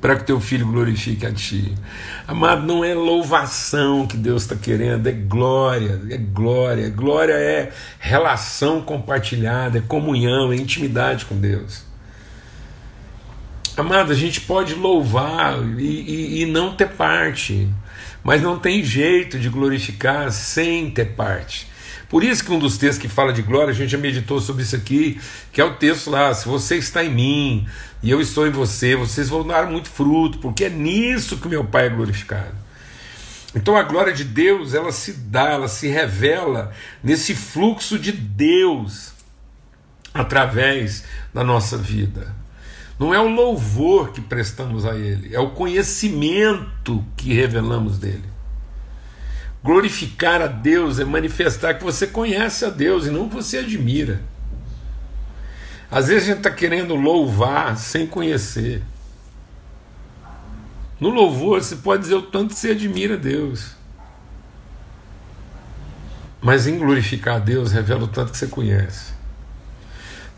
para 0.00 0.16
que 0.16 0.24
teu 0.24 0.38
filho 0.38 0.66
glorifique 0.66 1.24
a 1.24 1.32
ti. 1.32 1.74
Amado, 2.28 2.66
não 2.66 2.84
é 2.84 2.92
louvação 2.92 4.06
que 4.06 4.18
Deus 4.18 4.42
está 4.42 4.54
querendo, 4.54 5.06
é 5.06 5.12
glória, 5.12 5.98
é 6.10 6.18
glória. 6.18 6.90
Glória 6.90 7.32
é 7.32 7.72
relação 7.98 8.82
compartilhada, 8.82 9.78
é 9.78 9.80
comunhão, 9.80 10.52
é 10.52 10.56
intimidade 10.56 11.24
com 11.24 11.34
Deus. 11.34 11.84
Amado, 13.76 14.12
a 14.12 14.14
gente 14.14 14.40
pode 14.40 14.72
louvar 14.72 15.58
e, 15.78 15.82
e, 15.82 16.42
e 16.42 16.46
não 16.46 16.76
ter 16.76 16.90
parte, 16.90 17.68
mas 18.22 18.40
não 18.40 18.56
tem 18.56 18.84
jeito 18.84 19.36
de 19.36 19.48
glorificar 19.48 20.30
sem 20.30 20.88
ter 20.92 21.16
parte. 21.16 21.66
Por 22.08 22.22
isso 22.22 22.44
que 22.44 22.52
um 22.52 22.58
dos 22.60 22.78
textos 22.78 23.02
que 23.02 23.08
fala 23.08 23.32
de 23.32 23.42
glória, 23.42 23.70
a 23.70 23.74
gente 23.74 23.90
já 23.90 23.98
meditou 23.98 24.40
sobre 24.40 24.62
isso 24.62 24.76
aqui, 24.76 25.20
que 25.52 25.60
é 25.60 25.64
o 25.64 25.74
texto 25.74 26.08
lá, 26.08 26.32
se 26.32 26.46
você 26.46 26.76
está 26.76 27.02
em 27.02 27.10
mim 27.10 27.66
e 28.00 28.08
eu 28.12 28.20
estou 28.20 28.46
em 28.46 28.50
você, 28.50 28.94
vocês 28.94 29.28
vão 29.28 29.44
dar 29.44 29.66
muito 29.66 29.88
fruto, 29.88 30.38
porque 30.38 30.66
é 30.66 30.70
nisso 30.70 31.38
que 31.38 31.48
meu 31.48 31.64
Pai 31.64 31.86
é 31.86 31.90
glorificado. 31.90 32.54
Então 33.56 33.76
a 33.76 33.82
glória 33.82 34.12
de 34.12 34.22
Deus, 34.22 34.72
ela 34.72 34.92
se 34.92 35.14
dá, 35.14 35.50
ela 35.50 35.66
se 35.66 35.88
revela 35.88 36.72
nesse 37.02 37.34
fluxo 37.34 37.98
de 37.98 38.12
Deus 38.12 39.12
através 40.12 41.02
da 41.32 41.42
nossa 41.42 41.76
vida. 41.76 42.43
Não 42.98 43.12
é 43.12 43.18
o 43.18 43.28
louvor 43.28 44.12
que 44.12 44.20
prestamos 44.20 44.84
a 44.86 44.96
Ele, 44.96 45.34
é 45.34 45.40
o 45.40 45.50
conhecimento 45.50 47.04
que 47.16 47.32
revelamos 47.32 47.98
dele. 47.98 48.34
Glorificar 49.64 50.42
a 50.42 50.46
Deus 50.46 50.98
é 50.98 51.04
manifestar 51.04 51.74
que 51.74 51.82
você 51.82 52.06
conhece 52.06 52.66
a 52.66 52.70
Deus 52.70 53.06
e 53.06 53.10
não 53.10 53.28
que 53.28 53.34
você 53.34 53.58
admira. 53.58 54.20
Às 55.90 56.08
vezes 56.08 56.24
a 56.24 56.26
gente 56.26 56.38
está 56.38 56.50
querendo 56.50 56.94
louvar 56.94 57.76
sem 57.78 58.06
conhecer. 58.06 58.82
No 61.00 61.08
louvor 61.08 61.62
você 61.62 61.76
pode 61.76 62.02
dizer 62.02 62.14
o 62.14 62.22
tanto 62.22 62.52
que 62.52 62.60
você 62.60 62.72
admira 62.72 63.16
Deus. 63.16 63.70
Mas 66.42 66.66
em 66.66 66.78
glorificar 66.78 67.36
a 67.36 67.38
Deus 67.38 67.72
revela 67.72 68.04
o 68.04 68.08
tanto 68.08 68.32
que 68.32 68.38
você 68.38 68.46
conhece. 68.46 69.13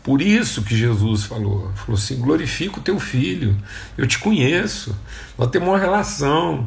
Por 0.07 0.21
isso 0.21 0.63
que 0.63 0.73
Jesus 0.73 1.25
falou, 1.25 1.69
falou 1.75 1.99
assim: 1.99 2.17
glorifica 2.17 2.79
o 2.79 2.81
teu 2.81 2.97
filho, 2.97 3.57
eu 3.97 4.07
te 4.07 4.17
conheço, 4.17 4.97
nós 5.37 5.49
temos 5.49 5.67
uma 5.67 5.77
relação. 5.77 6.65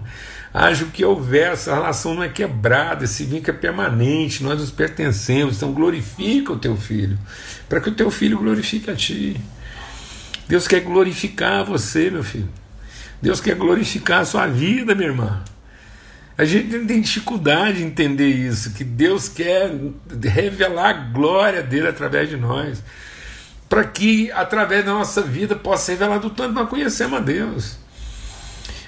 Haja 0.52 0.84
o 0.84 0.88
que 0.88 1.02
houver, 1.02 1.52
essa 1.52 1.72
relação 1.72 2.14
não 2.14 2.22
é 2.22 2.28
quebrada, 2.28 3.04
esse 3.04 3.24
vínculo 3.24 3.56
é 3.56 3.58
permanente, 3.58 4.42
nós 4.42 4.60
nos 4.60 4.70
pertencemos, 4.70 5.56
então 5.56 5.72
glorifica 5.72 6.52
o 6.52 6.58
teu 6.58 6.76
filho, 6.76 7.18
para 7.66 7.80
que 7.80 7.88
o 7.88 7.94
teu 7.94 8.10
filho 8.10 8.36
glorifique 8.36 8.90
a 8.90 8.94
ti. 8.94 9.40
Deus 10.46 10.68
quer 10.68 10.80
glorificar 10.80 11.64
você, 11.64 12.10
meu 12.10 12.22
filho. 12.22 12.48
Deus 13.22 13.40
quer 13.40 13.54
glorificar 13.54 14.20
a 14.20 14.24
sua 14.26 14.46
vida, 14.48 14.94
minha 14.94 15.08
irmã. 15.08 15.42
A 16.36 16.44
gente 16.44 16.78
tem 16.80 17.00
dificuldade 17.00 17.78
de 17.78 17.84
entender 17.84 18.28
isso, 18.28 18.72
que 18.72 18.84
Deus 18.84 19.30
quer 19.30 19.70
revelar 20.24 20.90
a 20.90 20.92
glória 20.92 21.62
dele 21.62 21.88
através 21.88 22.28
de 22.28 22.36
nós, 22.36 22.82
para 23.70 23.84
que 23.84 24.32
através 24.32 24.84
da 24.84 24.92
nossa 24.92 25.22
vida 25.22 25.54
possa 25.54 25.84
ser 25.84 25.92
revelado 25.92 26.26
o 26.26 26.30
tanto 26.30 26.52
nós 26.52 26.68
conhecemos 26.68 27.20
a 27.20 27.22
Deus. 27.22 27.76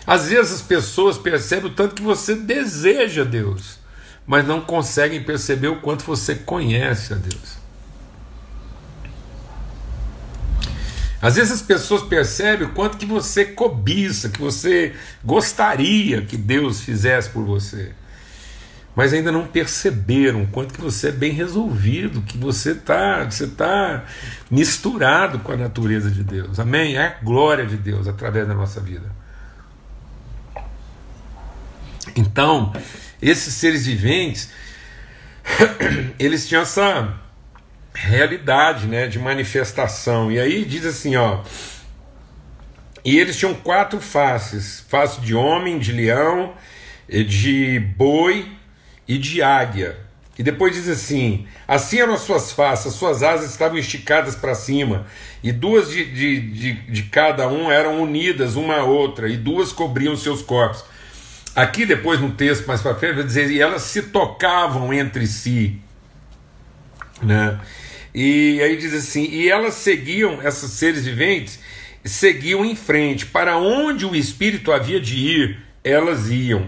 Às 0.04 0.28
vezes 0.28 0.54
as 0.54 0.62
pessoas 0.62 1.16
percebem 1.16 1.70
o 1.70 1.74
tanto 1.74 1.94
que 1.94 2.02
você 2.02 2.34
deseja 2.34 3.22
Deus, 3.22 3.78
mas 4.26 4.44
não 4.44 4.60
conseguem 4.60 5.22
perceber 5.22 5.68
o 5.68 5.80
quanto 5.80 6.04
você 6.04 6.34
conhece 6.34 7.12
a 7.12 7.16
Deus. 7.16 7.62
Às 11.22 11.36
vezes 11.36 11.52
as 11.52 11.62
pessoas 11.62 12.02
percebem 12.02 12.66
o 12.66 12.72
quanto 12.72 12.98
que 12.98 13.06
você 13.06 13.44
cobiça, 13.44 14.30
que 14.30 14.40
você 14.40 14.96
gostaria 15.24 16.22
que 16.22 16.36
Deus 16.36 16.80
fizesse 16.80 17.30
por 17.30 17.44
você. 17.44 17.92
Mas 18.94 19.12
ainda 19.14 19.32
não 19.32 19.46
perceberam 19.46 20.42
o 20.42 20.46
quanto 20.49 20.75
que 20.75 20.80
você 20.80 21.08
é 21.08 21.12
bem 21.12 21.32
resolvido, 21.32 22.20
que 22.22 22.37
você 22.37 22.72
está 22.72 23.25
você 23.25 23.46
tá 23.46 24.04
misturado 24.50 25.38
com 25.38 25.52
a 25.52 25.56
natureza 25.56 26.11
de 26.11 26.22
Deus. 26.22 26.61
Amém? 26.61 26.96
É 26.96 27.06
a 27.06 27.25
glória 27.25 27.64
de 27.64 27.76
Deus 27.76 28.06
através 28.06 28.46
da 28.46 28.54
nossa 28.54 28.80
vida. 28.80 29.11
Então, 32.14 32.72
esses 33.20 33.54
seres 33.54 33.87
viventes, 33.87 34.50
eles 36.18 36.46
tinham 36.46 36.62
essa 36.62 37.14
realidade, 37.94 38.87
né, 38.87 39.06
de 39.06 39.18
manifestação. 39.18 40.30
E 40.30 40.38
aí 40.38 40.66
diz 40.66 40.84
assim, 40.84 41.16
ó, 41.16 41.42
e 43.04 43.18
eles 43.18 43.38
tinham 43.38 43.54
quatro 43.54 44.00
faces: 44.00 44.84
face 44.88 45.20
de 45.20 45.34
homem, 45.34 45.78
de 45.78 45.92
leão, 45.92 46.54
de 47.08 47.80
boi 47.96 48.61
e 49.06 49.18
de 49.18 49.42
águia. 49.42 49.99
E 50.38 50.42
depois 50.42 50.75
diz 50.75 50.88
assim: 50.88 51.47
assim 51.68 51.99
eram 51.99 52.14
as 52.14 52.23
suas 52.23 52.52
faces, 52.52 52.87
as 52.87 52.94
suas 52.94 53.23
asas 53.23 53.50
estavam 53.50 53.78
esticadas 53.78 54.35
para 54.35 54.54
cima, 54.54 55.06
e 55.42 55.52
duas 55.52 55.90
de, 55.90 56.04
de, 56.04 56.40
de, 56.40 56.73
de, 56.73 57.02
cada 57.04 57.47
um 57.49 57.71
eram 57.71 58.00
unidas 58.00 58.56
uma 58.56 58.76
à 58.76 58.85
outra, 58.85 59.28
e 59.28 59.37
duas 59.37 59.73
cobriam 59.73 60.16
seus 60.16 60.40
corpos. 60.42 60.85
Aqui, 61.54 61.85
depois 61.85 62.18
no 62.18 62.32
texto 62.32 62.66
mais 62.66 62.80
para 62.80 62.94
frente, 62.94 63.16
vai 63.16 63.25
dizer: 63.25 63.50
e 63.50 63.61
elas 63.61 63.82
se 63.82 64.04
tocavam 64.04 64.92
entre 64.92 65.26
si. 65.26 65.78
Né? 67.23 67.61
E 68.14 68.61
aí 68.62 68.76
diz 68.76 68.94
assim: 68.94 69.25
e 69.25 69.50
elas 69.50 69.75
seguiam, 69.75 70.40
esses 70.42 70.71
seres 70.73 71.04
viventes, 71.04 71.59
seguiam 72.04 72.64
em 72.64 72.75
frente, 72.75 73.26
para 73.26 73.59
onde 73.59 74.06
o 74.06 74.16
Espírito 74.16 74.73
havia 74.73 74.99
de 74.99 75.16
ir, 75.18 75.59
elas 75.85 76.30
iam. 76.30 76.66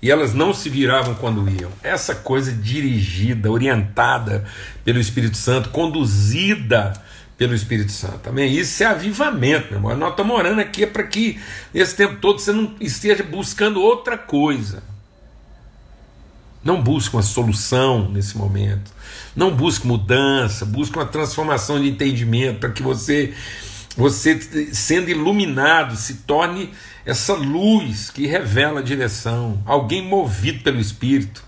E 0.00 0.10
elas 0.10 0.32
não 0.32 0.54
se 0.54 0.68
viravam 0.70 1.14
quando 1.14 1.48
iam. 1.50 1.72
Essa 1.82 2.14
coisa 2.14 2.52
dirigida, 2.52 3.50
orientada 3.50 4.44
pelo 4.84 5.00
Espírito 5.00 5.36
Santo, 5.36 5.70
conduzida 5.70 6.92
pelo 7.36 7.54
Espírito 7.54 7.92
Santo. 7.92 8.28
Amém? 8.28 8.52
Isso 8.52 8.82
é 8.82 8.86
avivamento, 8.86 9.68
meu 9.68 9.78
irmão. 9.78 9.96
Nós 9.96 10.10
estamos 10.10 10.36
orando 10.36 10.60
aqui 10.60 10.86
para 10.86 11.04
que 11.04 11.40
esse 11.72 11.94
tempo 11.94 12.16
todo 12.20 12.38
você 12.40 12.52
não 12.52 12.74
esteja 12.80 13.22
buscando 13.22 13.80
outra 13.80 14.18
coisa. 14.18 14.82
Não 16.62 16.82
busque 16.82 17.14
uma 17.14 17.22
solução 17.22 18.10
nesse 18.10 18.36
momento. 18.36 18.92
Não 19.34 19.54
busque 19.54 19.86
mudança, 19.86 20.66
busque 20.66 20.96
uma 20.96 21.06
transformação 21.06 21.80
de 21.80 21.88
entendimento 21.88 22.58
para 22.58 22.70
que 22.70 22.82
você, 22.82 23.32
você 23.96 24.38
sendo 24.72 25.08
iluminado, 25.08 25.96
se 25.96 26.14
torne 26.14 26.70
essa 27.08 27.32
luz 27.32 28.10
que 28.10 28.26
revela 28.26 28.80
a 28.80 28.82
direção, 28.82 29.62
alguém 29.64 30.02
movido 30.02 30.62
pelo 30.62 30.78
Espírito, 30.78 31.42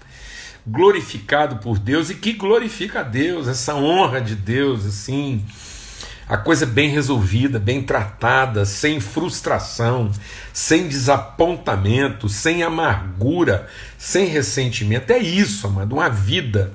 glorificado 0.66 1.56
por 1.56 1.78
Deus 1.78 2.08
e 2.08 2.14
que 2.14 2.32
glorifica 2.32 3.00
a 3.00 3.02
Deus, 3.02 3.46
essa 3.46 3.74
honra 3.74 4.22
de 4.22 4.34
Deus, 4.34 4.86
assim, 4.86 5.44
a 6.26 6.38
coisa 6.38 6.64
bem 6.64 6.88
resolvida, 6.88 7.58
bem 7.58 7.82
tratada, 7.82 8.64
sem 8.64 9.00
frustração, 9.00 10.10
sem 10.50 10.88
desapontamento, 10.88 12.26
sem 12.26 12.62
amargura, 12.62 13.68
sem 13.98 14.24
ressentimento. 14.24 15.12
É 15.12 15.18
isso, 15.18 15.66
amado, 15.66 15.92
uma 15.92 16.08
vida 16.08 16.72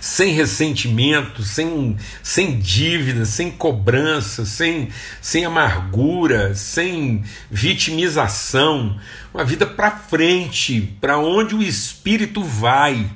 sem 0.00 0.32
ressentimento, 0.32 1.42
sem, 1.42 1.96
sem 2.22 2.58
dívida, 2.58 3.24
sem 3.24 3.50
cobrança, 3.50 4.44
sem, 4.44 4.90
sem 5.20 5.44
amargura, 5.44 6.54
sem 6.54 7.24
vitimização, 7.50 8.98
uma 9.32 9.44
vida 9.44 9.66
para 9.66 9.90
frente, 9.90 10.96
para 11.00 11.18
onde 11.18 11.54
o 11.54 11.62
espírito 11.62 12.42
vai. 12.42 13.10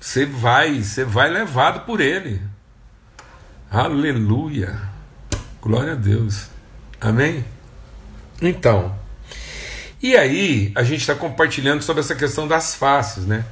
Você 0.00 0.26
vai, 0.26 0.82
você 0.82 1.04
vai 1.04 1.30
levado 1.30 1.86
por 1.86 2.00
ele. 2.00 2.40
Aleluia. 3.70 4.80
Glória 5.60 5.92
a 5.92 5.96
Deus. 5.96 6.48
Amém? 7.00 7.44
Então, 8.40 8.94
e 10.02 10.16
aí 10.16 10.70
a 10.74 10.82
gente 10.82 11.00
está 11.00 11.14
compartilhando 11.14 11.82
sobre 11.82 12.00
essa 12.00 12.14
questão 12.14 12.46
das 12.46 12.74
faces, 12.74 13.24
né? 13.24 13.42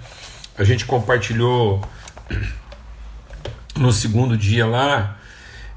A 0.59 0.65
gente 0.65 0.85
compartilhou 0.85 1.83
no 3.77 3.93
segundo 3.93 4.37
dia 4.37 4.67
lá 4.67 5.19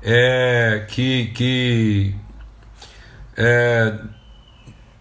é, 0.02 0.86
que, 0.88 1.28
que 1.34 2.16
é, 3.36 3.94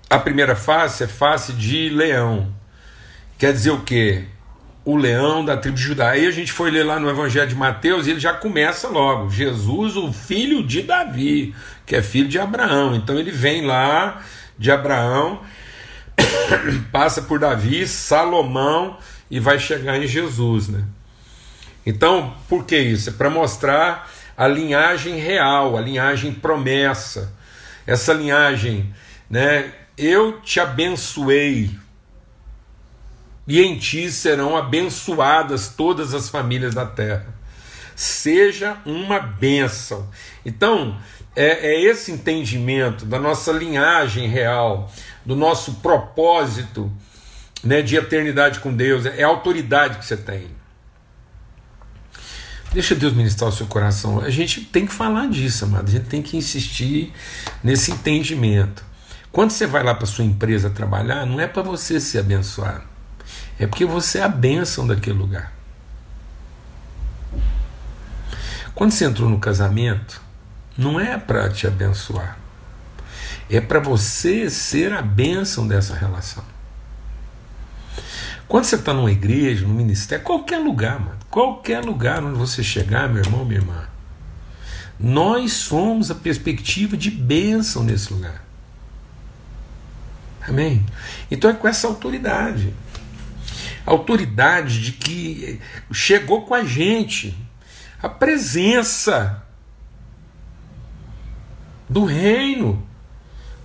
a 0.08 0.18
primeira 0.18 0.56
face 0.56 1.04
é 1.04 1.06
face 1.06 1.52
de 1.52 1.88
leão 1.90 2.54
quer 3.38 3.52
dizer 3.52 3.70
o 3.70 3.80
quê? 3.82 4.24
O 4.84 4.96
leão 4.96 5.44
da 5.44 5.56
tribo 5.56 5.76
de 5.76 5.82
Judá. 5.82 6.10
Aí 6.10 6.26
a 6.26 6.30
gente 6.30 6.52
foi 6.52 6.70
ler 6.70 6.84
lá 6.84 6.98
no 6.98 7.08
Evangelho 7.08 7.48
de 7.48 7.54
Mateus 7.54 8.06
e 8.06 8.10
ele 8.10 8.20
já 8.20 8.32
começa 8.32 8.88
logo: 8.88 9.30
Jesus, 9.30 9.96
o 9.96 10.12
filho 10.12 10.62
de 10.62 10.82
Davi, 10.82 11.54
que 11.86 11.96
é 11.96 12.02
filho 12.02 12.28
de 12.28 12.38
Abraão. 12.38 12.94
Então 12.94 13.18
ele 13.18 13.30
vem 13.30 13.64
lá 13.64 14.22
de 14.58 14.70
Abraão, 14.70 15.42
passa 16.92 17.22
por 17.22 17.38
Davi, 17.38 17.86
Salomão 17.86 18.98
e 19.30 19.40
vai 19.40 19.58
chegar 19.58 20.02
em 20.02 20.06
Jesus, 20.06 20.68
né? 20.68 20.84
Então, 21.86 22.34
por 22.48 22.64
que 22.64 22.78
isso? 22.78 23.10
É 23.10 23.12
para 23.12 23.30
mostrar 23.30 24.10
a 24.36 24.48
linhagem 24.48 25.16
real, 25.16 25.76
a 25.76 25.80
linhagem 25.80 26.32
promessa. 26.32 27.32
Essa 27.86 28.12
linhagem, 28.12 28.94
né? 29.28 29.72
Eu 29.96 30.40
te 30.40 30.58
abençoei, 30.58 31.70
e 33.46 33.60
em 33.60 33.78
ti 33.78 34.10
serão 34.10 34.56
abençoadas 34.56 35.68
todas 35.68 36.14
as 36.14 36.28
famílias 36.28 36.74
da 36.74 36.86
terra. 36.86 37.26
Seja 37.94 38.78
uma 38.84 39.20
bênção. 39.20 40.08
Então, 40.44 40.98
é, 41.36 41.74
é 41.74 41.80
esse 41.82 42.10
entendimento 42.10 43.04
da 43.04 43.18
nossa 43.18 43.52
linhagem 43.52 44.28
real, 44.28 44.90
do 45.24 45.36
nosso 45.36 45.74
propósito 45.74 46.90
né, 47.62 47.82
de 47.82 47.96
eternidade 47.96 48.60
com 48.60 48.72
Deus, 48.72 49.06
é 49.06 49.22
a 49.22 49.28
autoridade 49.28 49.98
que 49.98 50.04
você 50.04 50.16
tem. 50.16 50.48
Deixa 52.74 52.92
Deus 52.92 53.12
ministrar 53.12 53.50
o 53.50 53.52
seu 53.52 53.68
coração. 53.68 54.18
A 54.18 54.30
gente 54.30 54.62
tem 54.62 54.84
que 54.84 54.92
falar 54.92 55.28
disso, 55.28 55.64
amado. 55.64 55.86
A 55.86 55.92
gente 55.92 56.06
tem 56.06 56.20
que 56.20 56.36
insistir 56.36 57.12
nesse 57.62 57.92
entendimento. 57.92 58.84
Quando 59.30 59.52
você 59.52 59.64
vai 59.64 59.84
lá 59.84 59.94
para 59.94 60.06
sua 60.06 60.24
empresa 60.24 60.68
trabalhar, 60.68 61.24
não 61.24 61.38
é 61.38 61.46
para 61.46 61.62
você 61.62 62.00
ser 62.00 62.18
abençoado. 62.18 62.82
É 63.60 63.66
porque 63.68 63.84
você 63.84 64.18
é 64.18 64.24
a 64.24 64.28
bênção 64.28 64.88
daquele 64.88 65.16
lugar. 65.16 65.52
Quando 68.74 68.90
você 68.90 69.04
entrou 69.04 69.30
no 69.30 69.38
casamento, 69.38 70.20
não 70.76 70.98
é 70.98 71.16
para 71.16 71.48
te 71.48 71.68
abençoar. 71.68 72.36
É 73.48 73.60
para 73.60 73.78
você 73.78 74.50
ser 74.50 74.92
a 74.92 75.00
bênção 75.00 75.68
dessa 75.68 75.94
relação. 75.94 76.42
Quando 78.48 78.64
você 78.64 78.74
está 78.74 78.92
numa 78.92 79.12
igreja, 79.12 79.64
num 79.64 79.74
ministério, 79.74 80.24
qualquer 80.24 80.58
lugar, 80.58 80.98
mano, 80.98 81.23
qualquer 81.34 81.84
lugar 81.84 82.22
onde 82.22 82.38
você 82.38 82.62
chegar, 82.62 83.08
meu 83.08 83.20
irmão, 83.20 83.44
minha 83.44 83.58
irmã, 83.58 83.88
nós 85.00 85.52
somos 85.54 86.08
a 86.08 86.14
perspectiva 86.14 86.96
de 86.96 87.10
bênção 87.10 87.82
nesse 87.82 88.12
lugar. 88.12 88.44
Amém? 90.46 90.86
Então 91.28 91.50
é 91.50 91.54
com 91.54 91.66
essa 91.66 91.88
autoridade. 91.88 92.72
Autoridade 93.84 94.80
de 94.80 94.92
que 94.92 95.60
chegou 95.92 96.42
com 96.46 96.54
a 96.54 96.62
gente 96.62 97.36
a 98.00 98.08
presença 98.08 99.42
do 101.88 102.04
reino 102.04 102.86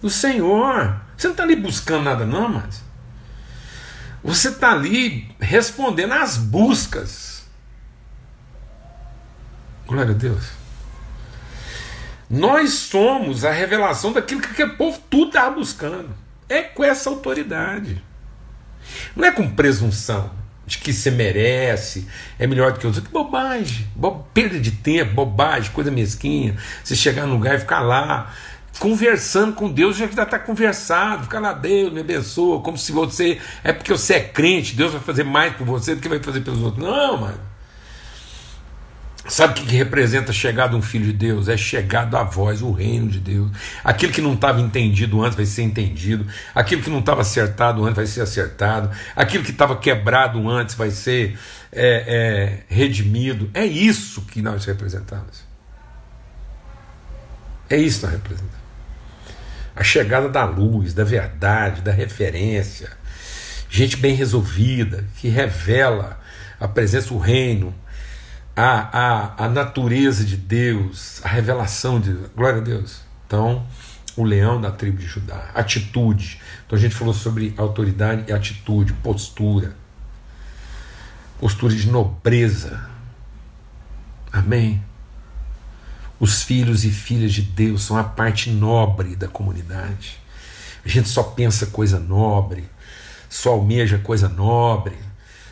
do 0.01 0.09
Senhor. 0.09 0.99
Você 1.15 1.27
não 1.27 1.33
está 1.33 1.43
ali 1.43 1.55
buscando 1.55 2.05
nada, 2.05 2.25
não, 2.25 2.49
mas 2.49 2.81
você 4.23 4.49
está 4.49 4.71
ali 4.71 5.29
respondendo 5.39 6.13
às 6.13 6.35
buscas. 6.35 7.38
Glória 9.89 10.11
a 10.11 10.17
Deus. 10.17 10.51
Nós 12.29 12.73
somos 12.73 13.43
a 13.43 13.51
revelação 13.51 14.13
daquilo 14.13 14.39
que 14.39 14.51
aquele 14.51 14.73
povo 14.73 15.01
tudo 15.09 15.29
estava 15.29 15.55
buscando. 15.55 16.09
É 16.47 16.61
com 16.61 16.83
essa 16.83 17.09
autoridade. 17.09 18.03
Não 19.15 19.25
é 19.25 19.31
com 19.31 19.49
presunção 19.49 20.29
de 20.63 20.77
que 20.77 20.93
você 20.93 21.09
merece, 21.09 22.07
é 22.37 22.45
melhor 22.45 22.71
do 22.71 22.79
que 22.79 22.85
os 22.85 22.97
outros. 22.97 23.11
Bobagem, 23.11 23.87
bo 23.95 24.27
perda 24.31 24.59
de 24.59 24.69
tempo, 24.69 25.15
bobagem, 25.15 25.71
coisa 25.71 25.89
mesquinha. 25.89 26.55
Você 26.83 26.95
chegar 26.95 27.25
num 27.25 27.33
lugar 27.33 27.55
e 27.55 27.59
ficar 27.59 27.79
lá 27.79 28.31
conversando 28.77 29.53
com 29.53 29.71
Deus, 29.71 29.97
já 29.97 30.05
está 30.05 30.37
conversado, 30.37 31.23
ficar 31.23 31.39
lá, 31.39 31.51
Deus 31.51 31.91
me 31.91 32.01
abençoa, 32.01 32.61
como 32.61 32.77
se 32.77 32.91
você. 32.91 33.41
É 33.63 33.73
porque 33.73 33.91
você 33.91 34.13
é 34.13 34.19
crente, 34.19 34.75
Deus 34.75 34.91
vai 34.91 35.01
fazer 35.01 35.23
mais 35.23 35.55
por 35.55 35.65
você 35.65 35.95
do 35.95 36.01
que 36.01 36.07
vai 36.07 36.21
fazer 36.21 36.41
pelos 36.41 36.61
outros. 36.61 36.83
Não, 36.83 37.17
mano. 37.17 37.48
Sabe 39.29 39.53
o 39.53 39.63
que, 39.63 39.75
representa 39.75 40.31
a 40.31 40.33
chegada 40.33 40.71
de 40.71 40.75
um 40.75 40.81
filho 40.81 41.05
de 41.05 41.13
Deus? 41.13 41.47
É 41.47 41.55
chegado 41.55 42.17
a 42.17 42.23
voz, 42.23 42.63
o 42.63 42.71
reino 42.71 43.07
de 43.09 43.19
Deus. 43.19 43.51
Aquilo 43.83 44.11
que 44.11 44.21
não 44.21 44.33
estava 44.33 44.59
entendido 44.59 45.23
antes 45.23 45.35
vai 45.35 45.45
ser 45.45 45.61
entendido. 45.61 46.25
Aquilo 46.53 46.81
que 46.81 46.89
não 46.89 46.97
estava 46.97 47.21
acertado 47.21 47.83
antes 47.83 47.95
vai 47.95 48.07
ser 48.07 48.21
acertado. 48.21 48.89
Aquilo 49.15 49.43
que 49.43 49.51
estava 49.51 49.77
quebrado 49.77 50.49
antes 50.49 50.73
vai 50.73 50.89
ser 50.89 51.37
é, 51.71 52.63
é, 52.67 52.75
redimido. 52.75 53.51
É 53.53 53.63
isso 53.63 54.23
que 54.23 54.41
nós 54.41 54.65
representamos. 54.65 55.43
É 57.69 57.77
isso 57.77 57.99
que 57.99 58.05
nós 58.07 58.15
representamos. 58.15 58.59
A 59.75 59.83
chegada 59.83 60.27
da 60.27 60.43
luz, 60.43 60.95
da 60.95 61.03
verdade, 61.03 61.81
da 61.81 61.91
referência. 61.91 62.89
Gente 63.69 63.95
bem 63.95 64.15
resolvida, 64.15 65.05
que 65.17 65.29
revela 65.29 66.19
a 66.59 66.67
presença 66.67 67.09
do 67.09 67.19
reino 67.19 67.75
a, 68.59 68.89
a, 68.91 69.45
a 69.45 69.49
natureza 69.49 70.25
de 70.25 70.35
Deus, 70.35 71.21
a 71.23 71.29
revelação 71.29 71.97
de 71.97 72.11
Deus. 72.11 72.29
Glória 72.35 72.59
a 72.59 72.63
Deus. 72.63 72.99
Então, 73.25 73.65
o 74.17 74.23
leão 74.23 74.59
da 74.59 74.69
tribo 74.69 74.97
de 74.97 75.07
Judá, 75.07 75.49
atitude. 75.55 76.41
Então 76.65 76.77
a 76.77 76.81
gente 76.81 76.93
falou 76.93 77.13
sobre 77.13 77.53
autoridade 77.55 78.25
e 78.27 78.33
atitude, 78.33 78.91
postura. 78.93 79.77
Postura 81.39 81.73
de 81.73 81.89
nobreza. 81.89 82.85
Amém. 84.29 84.83
Os 86.19 86.43
filhos 86.43 86.83
e 86.83 86.91
filhas 86.91 87.31
de 87.31 87.41
Deus 87.41 87.83
são 87.83 87.95
a 87.95 88.03
parte 88.03 88.49
nobre 88.49 89.15
da 89.15 89.29
comunidade. 89.29 90.19
A 90.83 90.89
gente 90.89 91.07
só 91.07 91.23
pensa 91.23 91.67
coisa 91.67 91.97
nobre, 91.97 92.69
só 93.29 93.51
almeja 93.51 93.97
coisa 93.99 94.27
nobre, 94.27 94.97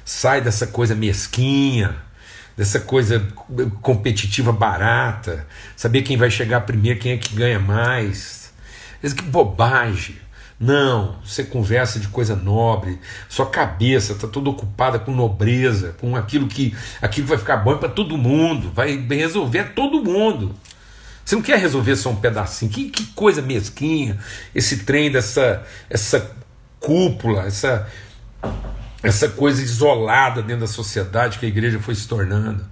sai 0.04 0.42
dessa 0.42 0.68
coisa 0.68 0.94
mesquinha 0.94 2.06
dessa 2.58 2.80
coisa 2.80 3.26
competitiva 3.82 4.52
barata, 4.52 5.46
saber 5.76 6.02
quem 6.02 6.18
vai 6.18 6.32
chegar 6.32 6.62
primeiro, 6.62 7.00
quem 7.00 7.12
é 7.12 7.18
que 7.18 7.36
ganha 7.36 7.60
mais. 7.60 8.52
Que 9.00 9.22
bobagem. 9.22 10.16
Não, 10.60 11.20
você 11.24 11.44
conversa 11.44 12.00
de 12.00 12.08
coisa 12.08 12.36
nobre, 12.36 13.00
sua 13.30 13.46
cabeça 13.46 14.14
está 14.14 14.28
toda 14.28 14.50
ocupada 14.50 14.98
com 14.98 15.12
nobreza, 15.12 15.96
com 16.02 16.16
aquilo 16.16 16.48
que 16.48 16.76
aquilo 17.00 17.28
vai 17.28 17.38
ficar 17.38 17.58
bom 17.58 17.78
para 17.78 17.90
todo 17.90 18.18
mundo, 18.18 18.72
vai 18.74 18.98
resolver 18.98 19.76
todo 19.76 20.04
mundo. 20.04 20.56
Você 21.24 21.36
não 21.36 21.44
quer 21.44 21.60
resolver 21.60 21.96
só 21.96 22.10
um 22.10 22.16
pedacinho. 22.16 22.72
Que, 22.72 22.90
que 22.90 23.06
coisa 23.08 23.42
mesquinha 23.42 24.18
esse 24.56 24.78
trem 24.78 25.12
dessa 25.12 25.64
essa 25.90 26.32
cúpula, 26.80 27.44
essa 27.44 27.88
essa 29.04 29.30
coisa 29.30 29.62
isolada 29.62 30.42
dentro 30.42 30.62
da 30.62 30.68
sociedade 30.68 31.40
que 31.40 31.46
a 31.46 31.50
igreja 31.50 31.80
foi 31.80 31.96
se 31.96 32.08
tornando. 32.08 32.66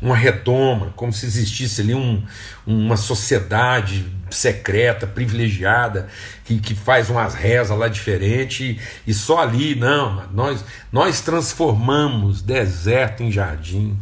Uma 0.00 0.14
redoma, 0.14 0.92
como 0.94 1.12
se 1.12 1.24
existisse 1.24 1.80
ali 1.80 1.94
um, 1.94 2.22
uma 2.66 2.98
sociedade 2.98 4.06
secreta, 4.30 5.06
privilegiada, 5.06 6.08
que, 6.44 6.58
que 6.58 6.74
faz 6.74 7.08
umas 7.08 7.34
rezas 7.34 7.76
lá 7.76 7.88
diferente, 7.88 8.78
e, 9.06 9.10
e 9.10 9.14
só 9.14 9.40
ali, 9.40 9.74
não, 9.74 10.28
nós, 10.32 10.64
nós 10.92 11.22
transformamos 11.22 12.42
deserto 12.42 13.22
em 13.22 13.32
jardim, 13.32 13.98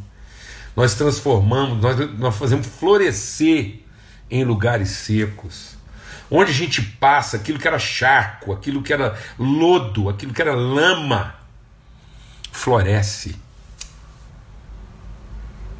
nós 0.75 0.95
transformamos, 0.95 1.81
nós, 1.81 2.19
nós 2.19 2.37
fazemos 2.37 2.67
florescer 2.67 3.81
em 4.29 4.45
lugares 4.45 4.89
secos. 4.91 5.77
Onde 6.31 6.51
a 6.51 6.55
gente 6.55 6.83
passa, 6.83 7.37
aquilo 7.37 7.59
que 7.59 7.69
era 7.69 7.79
charco, 7.79 8.53
aquilo 8.53 8.83
que 8.83 8.93
era 8.93 9.19
lodo, 9.39 10.09
aquilo 10.09 10.33
que 10.33 10.41
era 10.41 10.55
lama, 10.55 11.35
floresce. 12.51 13.37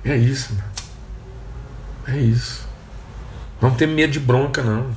É 0.05 0.17
isso, 0.17 0.57
é 2.07 2.17
isso. 2.19 2.69
Não 3.61 3.75
tem 3.75 3.89
medo 3.89 4.13
de 4.13 4.21
bronca, 4.21 4.63
não. 4.63 4.95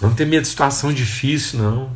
Não 0.00 0.14
tem 0.14 0.26
medo 0.26 0.42
de 0.42 0.48
situação 0.48 0.92
difícil, 0.92 1.58
não. 1.58 1.90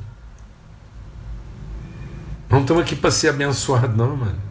Não 2.51 2.62
estamos 2.62 2.83
aqui 2.83 2.97
para 2.97 3.11
ser 3.11 3.29
abençoados, 3.29 3.97
não, 3.97 4.16
mano. 4.16 4.42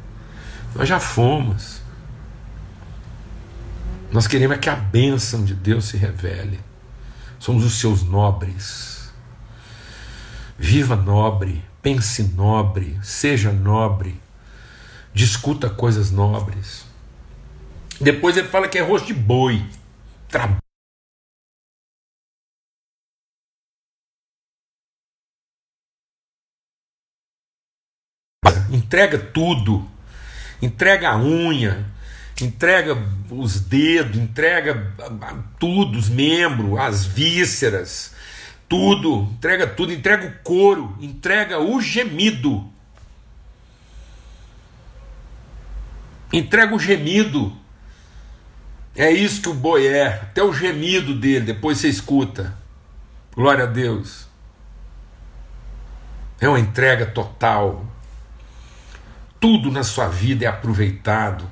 Nós 0.74 0.88
já 0.88 1.00
fomos. 1.00 1.82
Nós 4.12 4.28
queremos 4.28 4.56
é 4.56 4.60
que 4.60 4.70
a 4.70 4.76
bênção 4.76 5.43
de 5.43 5.54
Deus 5.54 5.86
se 5.86 5.98
revele 5.98 6.67
somos 7.39 7.63
os 7.63 7.80
seus 7.80 8.04
nobres. 8.04 9.12
Viva 10.58 10.95
nobre, 10.95 11.63
pense 11.82 12.23
nobre, 12.23 13.00
seja 13.04 13.52
nobre, 13.52 14.19
discuta 15.13 15.69
coisas 15.69 16.12
nobres. 16.12 16.86
Depois 18.00 18.38
ele 18.38 18.47
fala 18.47 18.67
que 18.67 18.78
é 18.78 18.82
rosto 18.82 19.08
de 19.08 19.13
boi. 19.13 19.63
Trabalha 20.30 20.58
entrega 28.69 29.17
tudo, 29.17 29.86
entrega 30.62 31.10
a 31.10 31.17
unha, 31.17 31.86
entrega 32.45 32.97
os 33.30 33.60
dedos, 33.60 34.17
entrega 34.17 34.93
tudo, 35.60 35.97
os 35.97 36.10
membros, 36.10 36.78
as 36.80 37.06
vísceras, 37.06 38.13
tudo, 38.69 39.23
entrega 39.34 39.65
tudo, 39.65 39.93
entrega 39.93 40.28
o 40.28 40.43
couro, 40.43 40.95
entrega 41.00 41.60
o 41.60 41.82
gemido. 41.82 42.69
Entrega 46.32 46.76
o 46.76 46.80
gemido. 46.80 47.56
É 48.95 49.12
isso 49.12 49.41
que 49.41 49.50
o 49.50 49.54
boi 49.54 49.88
é, 49.88 50.08
até 50.08 50.43
o 50.43 50.54
gemido 50.54 51.15
dele, 51.15 51.45
depois 51.45 51.78
você 51.78 51.88
escuta. 51.88 52.58
Glória 53.34 53.63
a 53.63 53.67
Deus. 53.67 54.28
É 56.39 56.47
uma 56.47 56.60
entrega 56.60 57.06
total. 57.06 57.86
Tudo 59.39 59.71
na 59.71 59.84
sua 59.84 60.08
vida 60.08 60.45
é 60.45 60.47
aproveitado. 60.47 61.50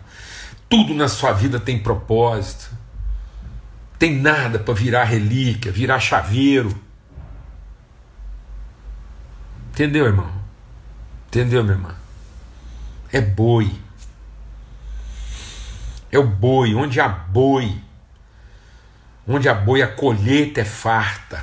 Tudo 0.76 0.94
na 0.94 1.08
sua 1.08 1.32
vida 1.32 1.58
tem 1.58 1.80
propósito. 1.80 2.70
Tem 3.98 4.14
nada 4.20 4.60
para 4.60 4.74
virar 4.74 5.06
relíquia, 5.06 5.72
virar 5.72 6.02
chaveiro. 6.02 6.78
Entendeu, 9.72 10.06
irmão? 10.06 10.30
Entendeu, 11.28 11.64
minha 11.64 11.78
irmã? 11.78 11.96
É 13.10 13.22
boi. 13.22 13.74
É 16.12 16.20
o 16.20 16.28
boi, 16.28 16.76
onde 16.76 17.00
há 17.00 17.08
boi. 17.08 17.82
Onde 19.26 19.48
há 19.48 19.54
boi, 19.54 19.82
a 19.82 19.88
colheita 19.88 20.60
é 20.60 20.66
farta. 20.66 21.42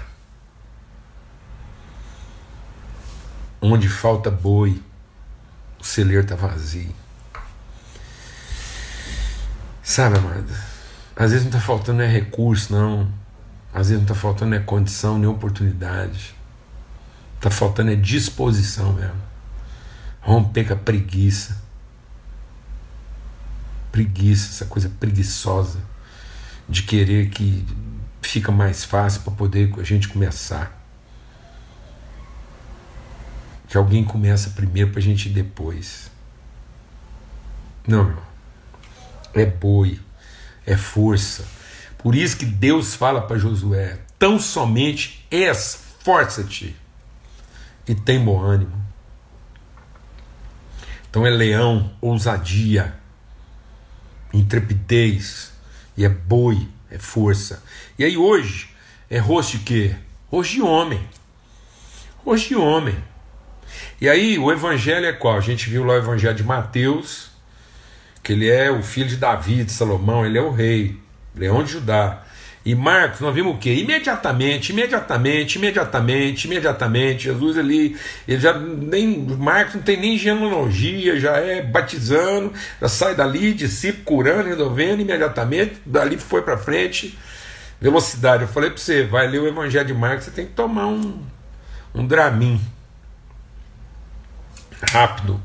Onde 3.63 3.89
falta 3.89 4.31
boi, 4.31 4.83
o 5.81 5.85
celeiro 5.85 6.23
está 6.23 6.37
vazio. 6.37 7.02
Sabe, 9.83 10.17
amada? 10.17 10.73
Às 11.17 11.33
vezes 11.33 11.43
não 11.43 11.51
está 11.51 11.61
faltando 11.61 12.03
é 12.03 12.07
recurso, 12.07 12.73
não. 12.73 13.11
Às 13.75 13.89
vezes 13.89 13.95
não 13.95 14.03
está 14.03 14.15
faltando 14.15 14.55
é 14.55 14.61
condição, 14.61 15.19
nem 15.19 15.29
oportunidade. 15.29 16.35
Está 17.37 17.51
faltando 17.51 17.91
é 17.91 17.97
disposição 17.97 18.93
mesmo. 18.93 19.21
Romper 20.21 20.69
com 20.69 20.75
a 20.75 20.77
preguiça. 20.77 21.61
Preguiça, 23.91 24.51
essa 24.51 24.67
coisa 24.67 24.89
preguiçosa 24.89 25.81
de 26.69 26.85
querer 26.85 27.29
que 27.29 27.67
fica 28.23 28.53
mais 28.53 28.85
fácil 28.85 29.23
para 29.23 29.33
poder 29.33 29.75
a 29.79 29.83
gente 29.83 30.09
começar. 30.09 30.81
Que 33.69 33.77
alguém 33.77 34.05
começa 34.05 34.51
primeiro 34.51 34.91
para 34.91 35.01
a 35.01 35.03
gente 35.03 35.29
ir 35.29 35.33
depois. 35.33 36.11
Não, 37.87 38.09
irmão 38.09 38.32
é 39.35 39.47
boi, 39.47 40.01
é 40.67 40.77
força. 40.77 41.45
Por 41.99 42.15
isso 42.15 42.37
que 42.37 42.45
Deus 42.45 42.95
fala 42.95 43.23
para 43.23 43.39
Josué: 43.39 43.99
tão 44.19 44.39
somente 44.39 45.27
esforça-te 45.31 46.77
e 47.87 47.95
tem 47.95 48.25
bom 48.25 48.41
ânimo. 48.41 48.83
Então 51.09 51.27
é 51.27 51.31
leão, 51.31 51.93
ousadia, 52.01 52.95
intrepidez, 54.33 55.53
e 55.97 56.05
é 56.05 56.09
boi, 56.09 56.69
é 56.91 56.99
força. 56.99 57.63
E 57.99 58.05
aí 58.05 58.17
hoje 58.17 58.71
é 59.11 59.19
rosto 59.19 59.59
de 59.59 59.65
quê? 59.65 59.97
Rosto 60.31 60.55
de 60.55 60.63
homem. 60.63 61.07
Rosto 62.25 62.49
de 62.49 62.57
homem. 62.57 62.97
E 64.01 64.09
aí 64.09 64.39
o 64.39 64.51
evangelho 64.51 65.07
é 65.07 65.13
qual? 65.13 65.37
A 65.37 65.41
gente 65.41 65.69
viu 65.69 65.85
lá 65.85 65.95
o 65.95 65.99
evangelho 65.99 66.35
de 66.35 66.45
Mateus, 66.45 67.32
que 68.23 68.33
ele 68.33 68.49
é 68.49 68.71
o 68.71 68.83
filho 68.83 69.09
de 69.09 69.17
Davi, 69.17 69.65
de 69.65 69.73
Salomão, 69.73 70.25
ele 70.25 70.39
é 70.39 70.43
o 70.43 70.51
rei, 70.51 70.97
leão 71.35 71.63
de 71.65 71.73
Judá. 71.73 72.23
E 72.65 72.77
Marcos, 72.77 73.19
nós 73.19 73.35
vimos 73.35 73.57
o 73.57 73.59
quê? 73.59 73.75
Imediatamente, 73.75 74.71
imediatamente, 74.71 75.59
imediatamente, 75.59 76.45
imediatamente. 76.45 77.25
Jesus 77.25 77.59
ali, 77.59 77.97
ele 78.29 78.41
já 78.41 78.57
nem. 78.57 79.19
Marcos 79.19 79.75
não 79.75 79.83
tem 79.83 79.97
nem 79.99 80.17
genealogia, 80.17 81.19
já 81.19 81.39
é 81.39 81.61
batizando, 81.61 82.53
já 82.81 82.89
sai 82.89 83.17
dali, 83.17 83.53
discípulo 83.53 84.05
curando, 84.05 84.49
resolvendo, 84.49 85.01
imediatamente, 85.01 85.83
dali 85.85 86.17
foi 86.17 86.43
para 86.43 86.57
frente. 86.57 87.19
Velocidade. 87.81 88.45
Eu 88.45 88.49
falei 88.49 88.71
para 88.71 88.79
você, 88.79 89.03
vai 89.03 89.27
ler 89.27 89.41
o 89.41 89.49
Evangelho 89.49 89.87
de 89.89 89.95
Marcos, 89.95 90.27
você 90.27 90.31
tem 90.31 90.47
que 90.47 90.53
tomar 90.53 90.87
um, 90.87 91.21
um 91.93 92.07
Dramin. 92.07 92.61
Rápido. 94.93 95.43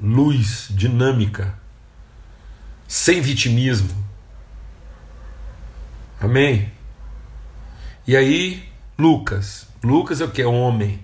Luz, 0.00 0.66
dinâmica 0.70 1.54
sem 2.86 3.20
vitimismo. 3.20 3.90
Amém? 6.20 6.70
E 8.06 8.16
aí, 8.16 8.62
Lucas. 8.98 9.66
Lucas 9.82 10.20
é 10.20 10.24
o 10.24 10.30
que? 10.30 10.42
É 10.42 10.46
homem. 10.46 11.00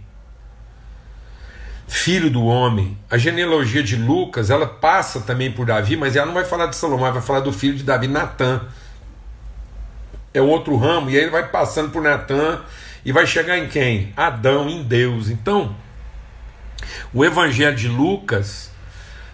Filho 1.86 2.30
do 2.30 2.44
homem. 2.44 2.96
A 3.10 3.18
genealogia 3.18 3.82
de 3.82 3.96
Lucas, 3.96 4.50
ela 4.50 4.66
passa 4.66 5.20
também 5.20 5.52
por 5.52 5.66
Davi, 5.66 5.96
mas 5.96 6.16
ela 6.16 6.26
não 6.26 6.34
vai 6.34 6.44
falar 6.44 6.66
de 6.66 6.76
Salomão, 6.76 7.04
ela 7.04 7.14
vai 7.14 7.22
falar 7.22 7.40
do 7.40 7.52
filho 7.52 7.76
de 7.76 7.82
Davi, 7.82 8.08
Natã. 8.08 8.62
É 10.32 10.40
outro 10.40 10.76
ramo, 10.76 11.10
e 11.10 11.16
aí 11.16 11.22
ele 11.22 11.30
vai 11.30 11.46
passando 11.48 11.90
por 11.90 12.02
Natã 12.02 12.62
e 13.04 13.12
vai 13.12 13.26
chegar 13.26 13.58
em 13.58 13.68
quem? 13.68 14.12
Adão, 14.16 14.70
em 14.70 14.82
Deus. 14.82 15.28
Então, 15.28 15.76
o 17.12 17.24
evangelho 17.24 17.76
de 17.76 17.88
Lucas 17.88 18.71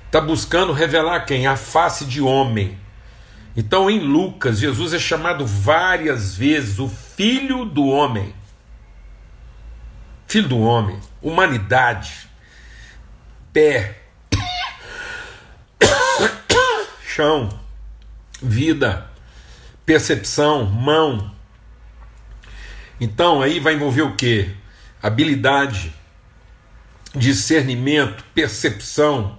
está 0.08 0.22
buscando 0.22 0.72
revelar 0.72 1.26
quem? 1.26 1.46
A 1.46 1.54
face 1.54 2.06
de 2.06 2.20
homem. 2.20 2.78
Então, 3.54 3.90
em 3.90 4.00
Lucas, 4.00 4.58
Jesus 4.58 4.94
é 4.94 4.98
chamado 4.98 5.46
várias 5.46 6.34
vezes 6.34 6.78
o 6.78 6.88
Filho 6.88 7.64
do 7.64 7.86
Homem. 7.86 8.34
Filho 10.26 10.48
do 10.48 10.58
Homem, 10.60 10.98
humanidade, 11.20 12.28
pé, 13.52 13.98
chão, 17.04 17.48
vida, 18.40 19.10
percepção, 19.84 20.64
mão. 20.64 21.34
Então, 23.00 23.42
aí 23.42 23.60
vai 23.60 23.74
envolver 23.74 24.02
o 24.02 24.16
que? 24.16 24.54
Habilidade, 25.02 25.94
discernimento, 27.14 28.24
percepção, 28.34 29.37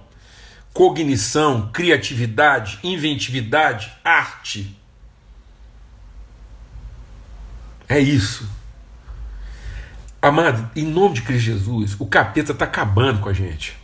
cognição, 0.72 1.70
criatividade, 1.72 2.78
inventividade, 2.82 3.92
arte. 4.04 4.76
É 7.88 7.98
isso. 7.98 8.48
Amado, 10.22 10.70
em 10.76 10.84
nome 10.84 11.14
de 11.14 11.22
Cristo 11.22 11.44
Jesus, 11.44 11.96
o 11.98 12.06
capeta 12.06 12.52
está 12.52 12.64
acabando 12.64 13.20
com 13.20 13.28
a 13.28 13.32
gente. 13.32 13.76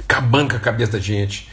Acabando 0.00 0.50
com 0.50 0.56
a 0.56 0.60
cabeça 0.60 0.92
da 0.92 0.98
gente. 0.98 1.48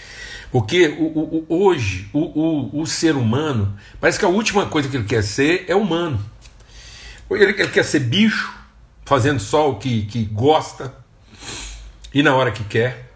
Porque 0.52 0.88
o, 0.88 1.04
o, 1.04 1.46
o, 1.48 1.66
hoje 1.66 2.10
o, 2.12 2.82
o, 2.82 2.88
ser 2.88 3.16
humano, 3.16 3.78
parece 4.00 4.18
que 4.18 4.26
a 4.26 4.30
última 4.30 4.66
coisa 4.66 4.90
que 4.90 4.98
ele 4.98 5.06
quer 5.06 5.24
ser 5.24 5.66
é 5.68 5.76
humano. 5.76 6.20
Ele, 7.30 7.44
ele 7.44 7.68
quer 7.68 7.84
ser 7.84 8.00
bicho, 8.00 8.52
fazendo 9.06 9.40
só 9.40 9.70
o 9.70 9.76
que, 9.76 10.06
que 10.06 10.26
gosta 10.26 10.96
e 12.12 12.24
na 12.24 12.34
hora 12.34 12.52
que 12.52 12.64
quer 12.64 13.09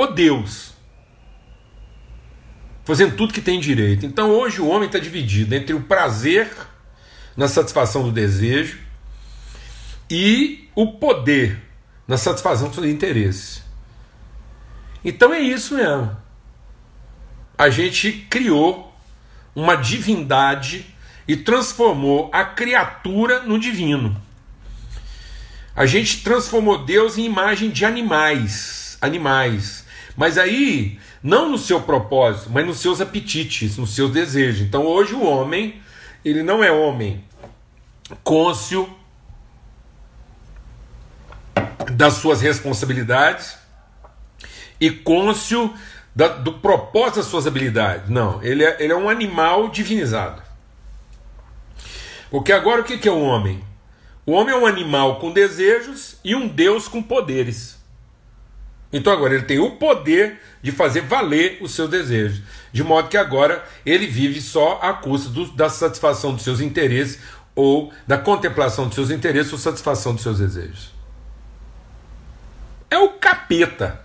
ou 0.00 0.12
Deus, 0.12 0.72
fazendo 2.84 3.16
tudo 3.16 3.34
que 3.34 3.40
tem 3.40 3.60
direito. 3.60 4.06
Então 4.06 4.30
hoje 4.30 4.60
o 4.60 4.68
homem 4.68 4.86
está 4.86 4.98
dividido 4.98 5.54
entre 5.54 5.74
o 5.74 5.82
prazer 5.82 6.50
na 7.36 7.48
satisfação 7.48 8.02
do 8.02 8.10
desejo 8.10 8.78
e 10.10 10.68
o 10.74 10.92
poder 10.92 11.62
na 12.08 12.16
satisfação 12.16 12.68
dos 12.68 12.84
interesses. 12.84 13.62
Então 15.04 15.32
é 15.32 15.40
isso 15.40 15.74
mesmo. 15.74 16.16
A 17.56 17.70
gente 17.70 18.26
criou 18.30 18.92
uma 19.54 19.76
divindade 19.76 20.86
e 21.28 21.36
transformou 21.36 22.30
a 22.32 22.44
criatura 22.44 23.42
no 23.42 23.58
divino. 23.58 24.20
A 25.76 25.86
gente 25.86 26.22
transformou 26.22 26.84
Deus 26.84 27.16
em 27.16 27.24
imagem 27.24 27.70
de 27.70 27.84
animais, 27.84 28.98
animais. 29.00 29.84
Mas 30.16 30.36
aí, 30.36 30.98
não 31.22 31.50
no 31.50 31.58
seu 31.58 31.80
propósito, 31.80 32.50
mas 32.50 32.66
nos 32.66 32.78
seus 32.78 33.00
apetites, 33.00 33.76
nos 33.76 33.94
seus 33.94 34.10
desejos. 34.10 34.60
Então 34.60 34.86
hoje 34.86 35.14
o 35.14 35.24
homem, 35.24 35.80
ele 36.24 36.42
não 36.42 36.62
é 36.62 36.70
homem 36.70 37.24
côncio 38.24 38.88
das 41.92 42.14
suas 42.14 42.40
responsabilidades 42.40 43.56
e 44.80 44.90
côncio 44.90 45.72
da, 46.14 46.28
do 46.28 46.54
propósito 46.54 47.16
das 47.16 47.26
suas 47.26 47.46
habilidades. 47.46 48.08
Não, 48.08 48.42
ele 48.42 48.64
é, 48.64 48.76
ele 48.82 48.92
é 48.92 48.96
um 48.96 49.08
animal 49.08 49.68
divinizado. 49.68 50.42
Porque 52.30 52.52
agora 52.52 52.80
o 52.80 52.84
que 52.84 53.08
é 53.08 53.12
o 53.12 53.20
homem? 53.20 53.62
O 54.24 54.32
homem 54.32 54.54
é 54.54 54.58
um 54.58 54.66
animal 54.66 55.18
com 55.18 55.32
desejos 55.32 56.16
e 56.24 56.34
um 56.34 56.46
Deus 56.46 56.86
com 56.86 57.02
poderes. 57.02 57.79
Então 58.92 59.12
agora 59.12 59.34
ele 59.34 59.44
tem 59.44 59.58
o 59.58 59.72
poder 59.72 60.40
de 60.62 60.72
fazer 60.72 61.02
valer 61.02 61.58
os 61.60 61.72
seus 61.72 61.88
desejos. 61.88 62.42
De 62.72 62.82
modo 62.82 63.08
que 63.08 63.16
agora 63.16 63.64
ele 63.86 64.06
vive 64.06 64.40
só 64.40 64.80
à 64.82 64.92
custa 64.92 65.28
do, 65.30 65.46
da 65.52 65.68
satisfação 65.68 66.34
dos 66.34 66.42
seus 66.42 66.60
interesses 66.60 67.20
ou 67.54 67.92
da 68.06 68.18
contemplação 68.18 68.86
dos 68.86 68.94
seus 68.94 69.10
interesses 69.10 69.52
ou 69.52 69.58
satisfação 69.58 70.14
dos 70.14 70.22
seus 70.22 70.38
desejos. 70.38 70.92
É 72.90 72.98
o 72.98 73.10
capeta. 73.10 74.04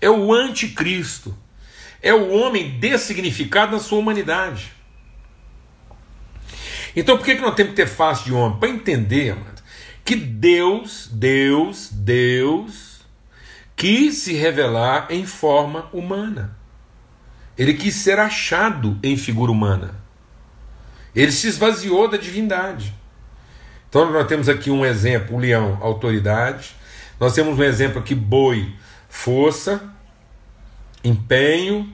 É 0.00 0.08
o 0.08 0.32
anticristo. 0.32 1.36
É 2.00 2.14
o 2.14 2.30
homem 2.30 2.78
dessignificado 2.78 3.72
na 3.72 3.80
sua 3.80 3.98
humanidade. 3.98 4.72
Então 6.94 7.16
por 7.16 7.24
que, 7.24 7.34
que 7.34 7.42
nós 7.42 7.56
temos 7.56 7.70
que 7.70 7.76
ter 7.76 7.88
face 7.88 8.24
de 8.24 8.32
homem? 8.32 8.58
Para 8.60 8.68
entender, 8.68 9.30
amado, 9.30 9.62
que 10.04 10.14
Deus, 10.14 11.08
Deus, 11.10 11.88
Deus 11.90 12.93
quis 13.76 14.18
se 14.18 14.34
revelar 14.34 15.06
em 15.10 15.26
forma 15.26 15.88
humana. 15.92 16.56
Ele 17.56 17.74
quis 17.74 17.94
ser 17.94 18.18
achado 18.18 18.98
em 19.02 19.16
figura 19.16 19.50
humana. 19.50 19.94
Ele 21.14 21.30
se 21.30 21.46
esvaziou 21.46 22.08
da 22.08 22.16
divindade. 22.16 22.92
Então 23.88 24.10
nós 24.10 24.26
temos 24.26 24.48
aqui 24.48 24.70
um 24.70 24.84
exemplo, 24.84 25.36
o 25.36 25.38
leão, 25.38 25.78
autoridade. 25.80 26.74
Nós 27.20 27.32
temos 27.32 27.56
um 27.56 27.62
exemplo 27.62 28.00
aqui, 28.00 28.14
boi, 28.14 28.74
força, 29.08 29.80
empenho, 31.04 31.88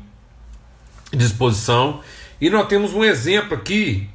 disposição. 1.13 2.01
E 2.41 2.49
nós 2.49 2.67
temos 2.69 2.95
um 2.95 3.05
exemplo 3.05 3.55
aqui, 3.55 4.09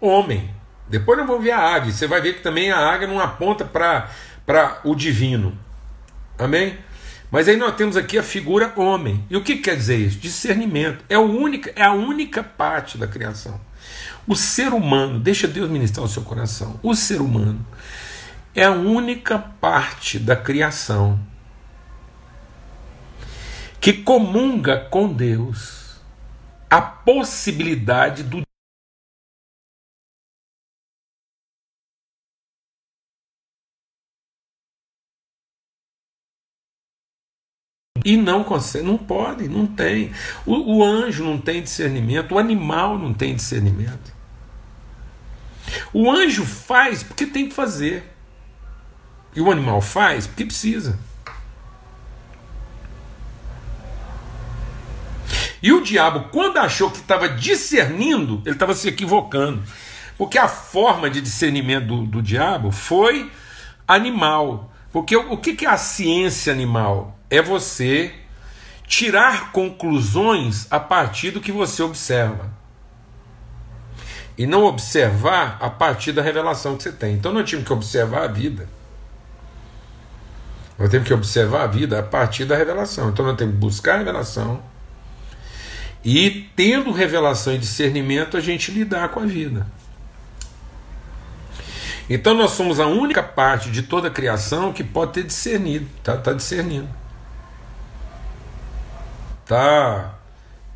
homem. 0.00 0.48
Depois 0.88 1.18
nós 1.18 1.26
vamos 1.26 1.44
ver 1.44 1.50
a 1.50 1.58
águia. 1.60 1.92
Você 1.92 2.06
vai 2.06 2.22
ver 2.22 2.34
que 2.34 2.42
também 2.42 2.70
a 2.70 2.78
águia 2.78 3.06
não 3.06 3.20
aponta 3.20 3.66
para 3.66 4.80
o 4.82 4.94
divino. 4.94 5.56
Amém? 6.38 6.78
Mas 7.30 7.48
aí 7.48 7.56
nós 7.56 7.76
temos 7.76 7.96
aqui 7.96 8.18
a 8.18 8.22
figura 8.22 8.72
homem. 8.76 9.24
E 9.30 9.36
o 9.36 9.42
que 9.42 9.56
quer 9.56 9.76
dizer 9.76 9.96
isso? 9.96 10.18
Discernimento. 10.18 11.04
É, 11.08 11.16
o 11.16 11.22
única, 11.22 11.72
é 11.76 11.82
a 11.82 11.92
única 11.92 12.42
parte 12.42 12.98
da 12.98 13.06
criação. 13.06 13.60
O 14.26 14.34
ser 14.34 14.72
humano, 14.72 15.18
deixa 15.18 15.46
Deus 15.46 15.70
ministrar 15.70 16.04
o 16.04 16.08
seu 16.08 16.22
coração. 16.22 16.78
O 16.82 16.94
ser 16.94 17.20
humano 17.20 17.64
é 18.54 18.64
a 18.64 18.72
única 18.72 19.38
parte 19.38 20.18
da 20.18 20.34
criação 20.34 21.18
que 23.80 23.92
comunga 23.92 24.78
com 24.90 25.12
Deus 25.12 26.00
a 26.68 26.80
possibilidade 26.80 28.22
do 28.22 28.42
E 38.10 38.16
não 38.16 38.42
consegue, 38.42 38.84
não 38.84 38.98
pode, 38.98 39.46
não 39.46 39.68
tem. 39.68 40.10
O, 40.44 40.78
o, 40.78 40.84
anjo 40.84 41.22
não 41.22 41.38
tem 41.38 41.62
discernimento, 41.62 42.34
o 42.34 42.40
animal 42.40 42.98
não 42.98 43.14
tem 43.14 43.36
discernimento. 43.36 44.12
O 45.92 46.10
anjo 46.10 46.44
faz 46.44 47.04
porque 47.04 47.24
tem 47.24 47.48
que 47.48 47.54
fazer. 47.54 48.02
E 49.32 49.40
o 49.40 49.48
animal 49.48 49.80
faz 49.80 50.26
porque 50.26 50.44
precisa. 50.44 50.98
E 55.62 55.72
o 55.72 55.80
diabo, 55.80 56.30
quando 56.32 56.58
achou 56.58 56.90
que 56.90 56.98
estava 56.98 57.28
discernindo, 57.28 58.42
ele 58.44 58.56
estava 58.56 58.74
se 58.74 58.88
equivocando. 58.88 59.62
Porque 60.18 60.36
a 60.36 60.48
forma 60.48 61.08
de 61.08 61.20
discernimento 61.20 61.86
do, 61.86 62.06
do 62.06 62.20
diabo 62.20 62.72
foi 62.72 63.30
animal. 63.86 64.74
Porque 64.90 65.16
o, 65.16 65.34
o 65.34 65.36
que, 65.36 65.54
que 65.54 65.64
é 65.64 65.70
a 65.70 65.76
ciência 65.76 66.52
animal? 66.52 67.19
É 67.30 67.40
você 67.40 68.12
tirar 68.86 69.52
conclusões 69.52 70.66
a 70.70 70.80
partir 70.80 71.30
do 71.30 71.40
que 71.40 71.52
você 71.52 71.82
observa. 71.82 72.50
E 74.36 74.46
não 74.46 74.64
observar 74.64 75.58
a 75.60 75.70
partir 75.70 76.12
da 76.12 76.22
revelação 76.22 76.76
que 76.76 76.82
você 76.82 76.92
tem. 76.92 77.14
Então 77.14 77.32
nós 77.32 77.48
tínhamos 77.48 77.66
que 77.66 77.72
observar 77.72 78.24
a 78.24 78.28
vida. 78.28 78.68
Nós 80.78 80.90
temos 80.90 81.06
que 81.06 81.14
observar 81.14 81.64
a 81.64 81.66
vida 81.66 81.98
a 81.98 82.02
partir 82.02 82.44
da 82.46 82.56
revelação. 82.56 83.10
Então 83.10 83.24
nós 83.24 83.36
temos 83.36 83.54
que 83.54 83.60
buscar 83.60 83.94
a 83.94 83.98
revelação 83.98 84.62
e, 86.04 86.48
tendo 86.56 86.90
revelação 86.90 87.54
e 87.54 87.58
discernimento, 87.58 88.36
a 88.36 88.40
gente 88.40 88.70
lidar 88.72 89.10
com 89.10 89.20
a 89.20 89.26
vida. 89.26 89.66
Então, 92.08 92.34
nós 92.34 92.52
somos 92.52 92.80
a 92.80 92.86
única 92.86 93.22
parte 93.22 93.70
de 93.70 93.82
toda 93.82 94.08
a 94.08 94.10
criação 94.10 94.72
que 94.72 94.82
pode 94.82 95.12
ter 95.12 95.24
discernido, 95.24 95.86
está 95.98 96.16
tá 96.16 96.32
discernindo. 96.32 96.88
Está 99.50 100.14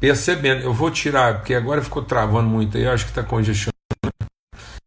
percebendo. 0.00 0.62
Eu 0.62 0.74
vou 0.74 0.90
tirar, 0.90 1.34
porque 1.36 1.54
agora 1.54 1.80
ficou 1.80 2.02
travando 2.02 2.48
muito 2.48 2.76
aí, 2.76 2.82
eu 2.82 2.90
acho 2.90 3.04
que 3.04 3.12
está 3.12 3.22
congestionando. 3.22 3.72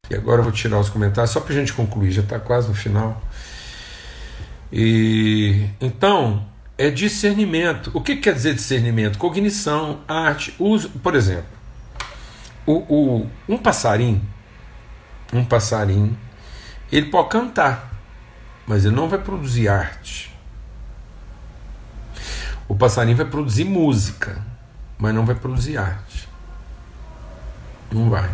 E 0.10 0.16
agora 0.16 0.42
eu 0.42 0.44
vou 0.44 0.52
tirar 0.52 0.78
os 0.78 0.90
comentários, 0.90 1.32
só 1.32 1.40
para 1.40 1.54
a 1.54 1.56
gente 1.56 1.72
concluir, 1.72 2.12
já 2.12 2.22
está 2.22 2.38
quase 2.38 2.68
no 2.68 2.74
final. 2.74 3.22
E 4.74 5.70
então, 5.80 6.46
é 6.78 6.90
discernimento. 6.90 7.90
O 7.94 8.02
que 8.02 8.18
quer 8.18 8.34
dizer 8.34 8.56
discernimento? 8.56 9.18
Cognição, 9.18 10.02
arte, 10.06 10.54
uso. 10.60 10.90
Por 10.90 11.16
exemplo, 11.16 11.48
o, 12.66 12.74
o, 12.94 13.30
um 13.48 13.58
passarinho, 13.58 14.22
um 15.32 15.46
passarinho, 15.46 16.18
ele 16.92 17.06
pode 17.06 17.30
cantar, 17.30 17.90
mas 18.66 18.84
ele 18.84 18.98
não 18.98 19.08
vai 19.08 19.20
produzir 19.20 19.70
arte. 19.70 20.37
O 22.68 22.76
passarinho 22.76 23.18
vai 23.18 23.26
produzir 23.26 23.64
música, 23.64 24.44
mas 24.98 25.14
não 25.14 25.26
vai 25.26 25.36
produzir 25.36 25.78
arte. 25.78 26.28
Não 27.92 28.10
vai. 28.10 28.30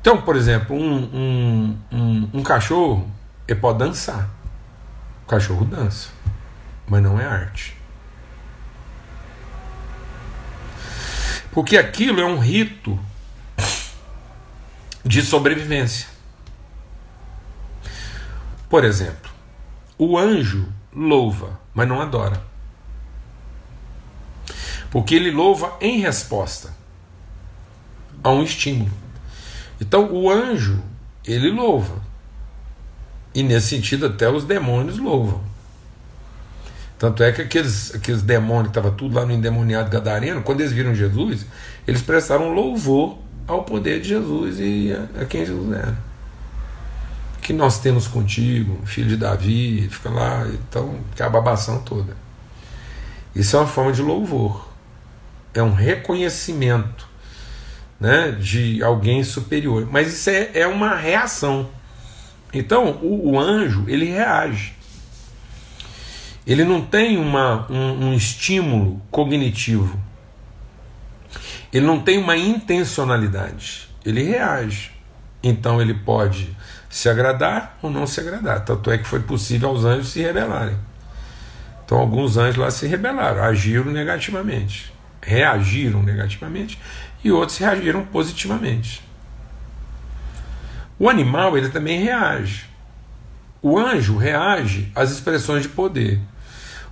Então, 0.00 0.20
por 0.20 0.36
exemplo, 0.36 0.76
um, 0.76 1.04
um, 1.04 1.78
um, 1.92 2.30
um 2.34 2.42
cachorro 2.42 3.08
ele 3.46 3.60
pode 3.60 3.78
dançar. 3.78 4.28
O 5.24 5.26
cachorro 5.26 5.64
dança 5.64 6.08
mas 6.86 7.02
não 7.02 7.18
é 7.18 7.24
arte. 7.24 7.76
Porque 11.50 11.76
aquilo 11.76 12.20
é 12.20 12.24
um 12.24 12.38
rito 12.38 12.98
de 15.04 15.22
sobrevivência. 15.22 16.08
Por 18.68 18.84
exemplo, 18.84 19.30
o 19.96 20.18
anjo 20.18 20.72
louva, 20.92 21.60
mas 21.74 21.88
não 21.88 22.00
adora. 22.00 22.40
Porque 24.90 25.14
ele 25.14 25.30
louva 25.30 25.76
em 25.80 25.98
resposta 25.98 26.72
a 28.22 28.30
um 28.30 28.42
estímulo. 28.42 28.92
Então 29.80 30.12
o 30.12 30.30
anjo, 30.30 30.80
ele 31.26 31.50
louva. 31.50 32.00
E 33.34 33.42
nesse 33.42 33.68
sentido 33.68 34.06
até 34.06 34.30
os 34.30 34.44
demônios 34.44 34.98
louvam. 34.98 35.42
Tanto 36.96 37.22
é 37.24 37.32
que 37.32 37.42
aqueles, 37.42 37.94
aqueles 37.94 38.22
demônios 38.22 38.68
que 38.68 38.78
estavam 38.78 38.96
tudo 38.96 39.16
lá 39.16 39.26
no 39.26 39.32
endemoniado 39.32 39.90
gadareno, 39.90 40.42
quando 40.42 40.60
eles 40.60 40.72
viram 40.72 40.94
Jesus, 40.94 41.44
eles 41.86 42.00
prestaram 42.00 42.54
louvor 42.54 43.18
ao 43.46 43.64
poder 43.64 44.00
de 44.00 44.08
Jesus 44.08 44.58
e 44.60 44.92
a, 44.92 45.22
a 45.22 45.24
quem 45.24 45.44
Jesus 45.44 45.72
era. 45.72 46.13
Que 47.44 47.52
nós 47.52 47.78
temos 47.78 48.08
contigo, 48.08 48.80
filho 48.86 49.10
de 49.10 49.18
Davi, 49.18 49.86
fica 49.90 50.08
lá, 50.08 50.48
então, 50.48 50.98
que 51.14 51.22
é 51.22 51.26
a 51.26 51.28
babação 51.28 51.82
toda. 51.82 52.16
Isso 53.36 53.54
é 53.54 53.58
uma 53.58 53.68
forma 53.68 53.92
de 53.92 54.00
louvor. 54.00 54.66
É 55.52 55.62
um 55.62 55.74
reconhecimento 55.74 57.06
né, 58.00 58.30
de 58.32 58.82
alguém 58.82 59.22
superior. 59.22 59.86
Mas 59.90 60.14
isso 60.14 60.30
é, 60.30 60.52
é 60.54 60.66
uma 60.66 60.94
reação. 60.94 61.68
Então, 62.50 62.92
o, 63.02 63.32
o 63.32 63.38
anjo, 63.38 63.84
ele 63.88 64.06
reage. 64.06 64.74
Ele 66.46 66.64
não 66.64 66.80
tem 66.80 67.18
uma, 67.18 67.70
um, 67.70 68.06
um 68.06 68.14
estímulo 68.14 69.02
cognitivo. 69.10 70.00
Ele 71.70 71.84
não 71.84 72.00
tem 72.00 72.16
uma 72.16 72.38
intencionalidade. 72.38 73.90
Ele 74.02 74.22
reage. 74.22 74.92
Então 75.42 75.78
ele 75.78 75.92
pode 75.92 76.56
se 76.94 77.08
agradar 77.08 77.76
ou 77.82 77.90
não 77.90 78.06
se 78.06 78.20
agradar. 78.20 78.64
Tanto 78.64 78.88
é 78.88 78.96
que 78.96 79.04
foi 79.04 79.18
possível 79.18 79.70
aos 79.70 79.84
anjos 79.84 80.12
se 80.12 80.22
rebelarem. 80.22 80.78
Então 81.84 81.98
alguns 81.98 82.36
anjos 82.36 82.56
lá 82.56 82.70
se 82.70 82.86
rebelaram, 82.86 83.42
agiram 83.42 83.86
negativamente, 83.86 84.94
reagiram 85.20 86.04
negativamente 86.04 86.78
e 87.24 87.32
outros 87.32 87.58
reagiram 87.58 88.04
positivamente. 88.04 89.02
O 90.96 91.10
animal 91.10 91.58
ele 91.58 91.68
também 91.68 92.00
reage. 92.00 92.66
O 93.60 93.76
anjo 93.76 94.16
reage 94.16 94.92
às 94.94 95.10
expressões 95.10 95.64
de 95.64 95.70
poder. 95.70 96.20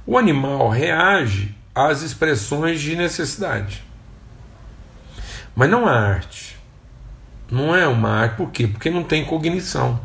O 0.04 0.18
animal 0.18 0.68
reage 0.68 1.54
às 1.72 2.02
expressões 2.02 2.80
de 2.80 2.96
necessidade. 2.96 3.84
Mas 5.54 5.70
não 5.70 5.86
a 5.86 5.92
arte. 5.92 6.41
Não 7.52 7.76
é 7.76 7.86
uma 7.86 8.08
arte, 8.08 8.36
por 8.36 8.50
quê? 8.50 8.66
Porque 8.66 8.88
não 8.88 9.04
tem 9.04 9.26
cognição. 9.26 10.00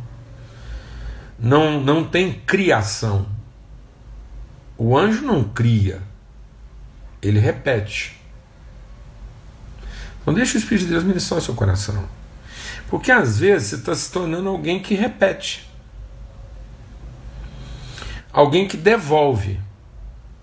Não, 1.39 1.79
não 1.79 2.03
tem 2.03 2.33
criação. 2.33 3.25
O 4.77 4.97
anjo 4.97 5.23
não 5.23 5.45
cria, 5.45 6.01
ele 7.21 7.39
repete. 7.39 8.19
Então 10.21 10.33
deixa 10.33 10.55
o 10.55 10.57
Espírito 10.57 10.88
de 10.88 10.91
Deus 10.91 11.05
ministrar 11.05 11.39
o 11.39 11.41
seu 11.41 11.55
coração. 11.55 12.10
Porque 12.89 13.13
às 13.13 13.39
vezes 13.39 13.69
você 13.69 13.75
está 13.75 13.95
se 13.95 14.12
tornando 14.12 14.49
alguém 14.49 14.81
que 14.81 14.93
repete. 14.93 15.71
Alguém 18.29 18.67
que 18.67 18.75
devolve 18.75 19.57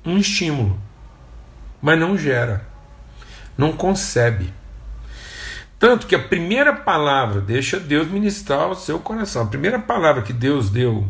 um 0.06 0.16
estímulo, 0.16 0.80
mas 1.82 2.00
não 2.00 2.16
gera, 2.16 2.66
não 3.58 3.74
concebe. 3.74 4.63
Tanto 5.84 6.06
que 6.06 6.14
a 6.14 6.18
primeira 6.18 6.72
palavra, 6.72 7.42
deixa 7.42 7.78
Deus 7.78 8.08
ministrar 8.08 8.70
o 8.70 8.74
seu 8.74 8.98
coração, 8.98 9.42
a 9.42 9.46
primeira 9.46 9.78
palavra 9.78 10.22
que 10.22 10.32
Deus 10.32 10.70
deu 10.70 11.06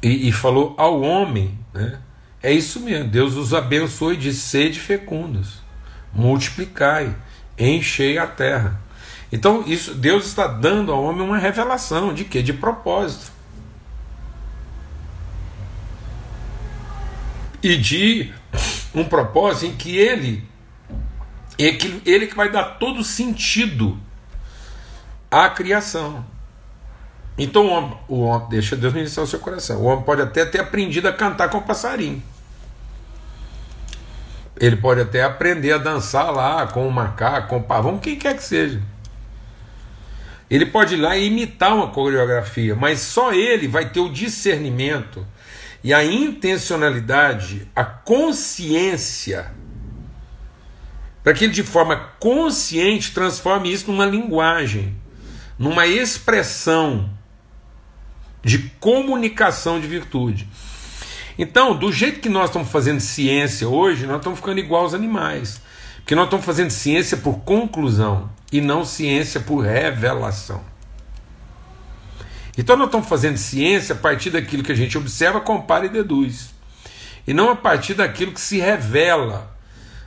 e, 0.00 0.28
e 0.28 0.30
falou 0.30 0.76
ao 0.78 1.00
homem, 1.00 1.58
né, 1.72 1.98
é 2.40 2.52
isso 2.52 2.78
mesmo: 2.78 3.08
Deus 3.08 3.34
os 3.34 3.52
abençoe 3.52 4.16
de 4.16 4.32
sede 4.32 4.78
fecundos, 4.78 5.60
multiplicai, 6.12 7.12
enchei 7.58 8.16
a 8.16 8.28
terra. 8.28 8.80
Então, 9.32 9.64
isso 9.66 9.92
Deus 9.96 10.24
está 10.24 10.46
dando 10.46 10.92
ao 10.92 11.02
homem 11.02 11.26
uma 11.26 11.36
revelação 11.36 12.14
de 12.14 12.24
quê? 12.24 12.44
De 12.44 12.52
propósito. 12.52 13.32
E 17.60 17.76
de 17.76 18.32
um 18.94 19.04
propósito 19.04 19.66
em 19.66 19.76
que 19.76 19.96
ele 19.96 20.53
é 21.58 21.72
que 21.72 22.02
ele 22.04 22.26
que 22.26 22.36
vai 22.36 22.50
dar 22.50 22.78
todo 22.78 23.04
sentido 23.04 23.98
à 25.30 25.48
criação. 25.48 26.24
Então 27.36 27.66
o 27.66 27.70
homem, 27.70 27.98
o 28.08 28.20
homem, 28.20 28.48
deixa 28.48 28.76
Deus 28.76 28.92
ministrar 28.94 29.24
o 29.24 29.28
seu 29.28 29.38
coração. 29.40 29.80
O 29.80 29.84
homem 29.84 30.04
pode 30.04 30.22
até 30.22 30.44
ter 30.44 30.60
aprendido 30.60 31.08
a 31.08 31.12
cantar 31.12 31.48
com 31.48 31.58
o 31.58 31.62
passarinho. 31.62 32.22
Ele 34.56 34.76
pode 34.76 35.00
até 35.00 35.24
aprender 35.24 35.72
a 35.72 35.78
dançar 35.78 36.32
lá 36.32 36.66
com 36.68 36.86
o 36.86 36.92
macaco, 36.92 37.48
com 37.48 37.56
o 37.58 37.62
pavão, 37.62 37.98
quem 37.98 38.16
quer 38.16 38.36
que 38.36 38.42
seja. 38.42 38.80
Ele 40.48 40.66
pode 40.66 40.94
ir 40.94 40.98
lá 40.98 41.16
e 41.16 41.26
imitar 41.26 41.74
uma 41.74 41.88
coreografia, 41.88 42.76
mas 42.76 43.00
só 43.00 43.32
ele 43.32 43.66
vai 43.66 43.88
ter 43.88 43.98
o 43.98 44.08
discernimento 44.08 45.26
e 45.82 45.92
a 45.92 46.04
intencionalidade, 46.04 47.68
a 47.74 47.84
consciência, 47.84 49.52
para 51.24 51.32
que 51.34 51.44
ele 51.44 51.52
de 51.52 51.62
forma 51.62 51.96
consciente 52.20 53.12
transforme 53.12 53.72
isso 53.72 53.90
numa 53.90 54.06
linguagem, 54.06 54.94
numa 55.58 55.86
expressão 55.86 57.10
de 58.42 58.58
comunicação 58.78 59.80
de 59.80 59.86
virtude. 59.86 60.46
Então, 61.36 61.74
do 61.76 61.90
jeito 61.90 62.20
que 62.20 62.28
nós 62.28 62.50
estamos 62.50 62.68
fazendo 62.68 63.00
ciência 63.00 63.66
hoje, 63.68 64.06
nós 64.06 64.18
estamos 64.18 64.38
ficando 64.38 64.60
igual 64.60 64.82
aos 64.82 64.94
animais. 64.94 65.60
Porque 65.96 66.14
nós 66.14 66.26
estamos 66.26 66.44
fazendo 66.44 66.70
ciência 66.70 67.16
por 67.16 67.38
conclusão 67.40 68.30
e 68.52 68.60
não 68.60 68.84
ciência 68.84 69.40
por 69.40 69.60
revelação. 69.60 70.62
Então 72.56 72.76
nós 72.76 72.86
estamos 72.86 73.08
fazendo 73.08 73.38
ciência 73.38 73.94
a 73.94 73.98
partir 73.98 74.30
daquilo 74.30 74.62
que 74.62 74.70
a 74.70 74.76
gente 74.76 74.98
observa, 74.98 75.40
compara 75.40 75.86
e 75.86 75.88
deduz. 75.88 76.54
E 77.26 77.32
não 77.32 77.48
a 77.50 77.56
partir 77.56 77.94
daquilo 77.94 78.32
que 78.32 78.40
se 78.40 78.58
revela, 78.58 79.53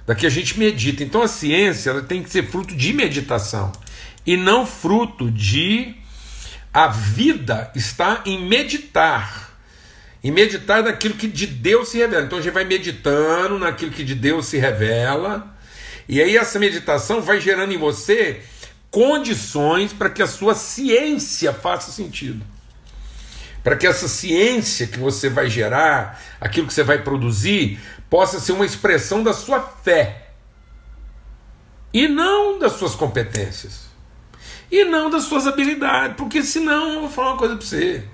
da 0.08 0.16
que 0.16 0.26
a 0.26 0.30
gente 0.30 0.58
medita. 0.58 1.04
Então 1.04 1.22
a 1.22 1.28
ciência 1.28 1.90
ela 1.90 2.02
tem 2.02 2.24
que 2.24 2.30
ser 2.30 2.50
fruto 2.50 2.74
de 2.74 2.94
meditação 2.94 3.74
e 4.26 4.38
não 4.38 4.66
fruto 4.66 5.30
de 5.30 5.94
a 6.74 6.88
vida 6.88 7.70
está 7.76 8.24
em 8.26 8.48
meditar. 8.48 9.46
Em 10.24 10.32
meditar 10.32 10.82
naquilo 10.82 11.16
que 11.16 11.28
de 11.28 11.46
Deus 11.46 11.90
se 11.90 11.98
revela. 11.98 12.26
Então 12.26 12.40
a 12.40 12.42
gente 12.42 12.54
vai 12.54 12.64
meditando 12.64 13.60
naquilo 13.60 13.92
que 13.92 14.04
de 14.04 14.16
Deus 14.16 14.48
se 14.48 14.58
revela. 14.58 15.56
E 16.08 16.22
aí 16.22 16.38
essa 16.38 16.58
meditação 16.58 17.22
vai 17.22 17.42
gerando 17.42 17.74
em 17.74 17.78
você 17.78 18.42
condições 18.90 19.92
para 19.92 20.10
que 20.10 20.24
a 20.24 20.28
sua 20.28 20.56
ciência 20.56 21.52
faça 21.52 21.92
sentido. 21.92 22.44
Para 23.68 23.76
que 23.76 23.86
essa 23.86 24.08
ciência 24.08 24.88
que 24.88 24.98
você 24.98 25.30
vai 25.30 25.50
gerar, 25.50 26.18
aquilo 26.40 26.68
que 26.68 26.74
você 26.74 26.86
vai 26.86 27.04
produzir, 27.04 27.78
possa 28.10 28.40
ser 28.40 28.54
uma 28.54 28.66
expressão 28.66 29.22
da 29.22 29.34
sua 29.34 29.60
fé. 29.60 30.30
E 31.94 32.08
não 32.08 32.58
das 32.58 32.72
suas 32.72 32.96
competências 32.96 33.88
e 34.72 34.86
não 34.86 35.10
das 35.10 35.24
suas 35.24 35.48
habilidades, 35.48 36.16
porque 36.16 36.44
senão 36.44 36.94
eu 36.94 37.02
vou 37.02 37.10
falar 37.10 37.32
uma 37.32 37.38
coisa 37.38 37.58
para 37.58 37.66
você. 37.66 38.06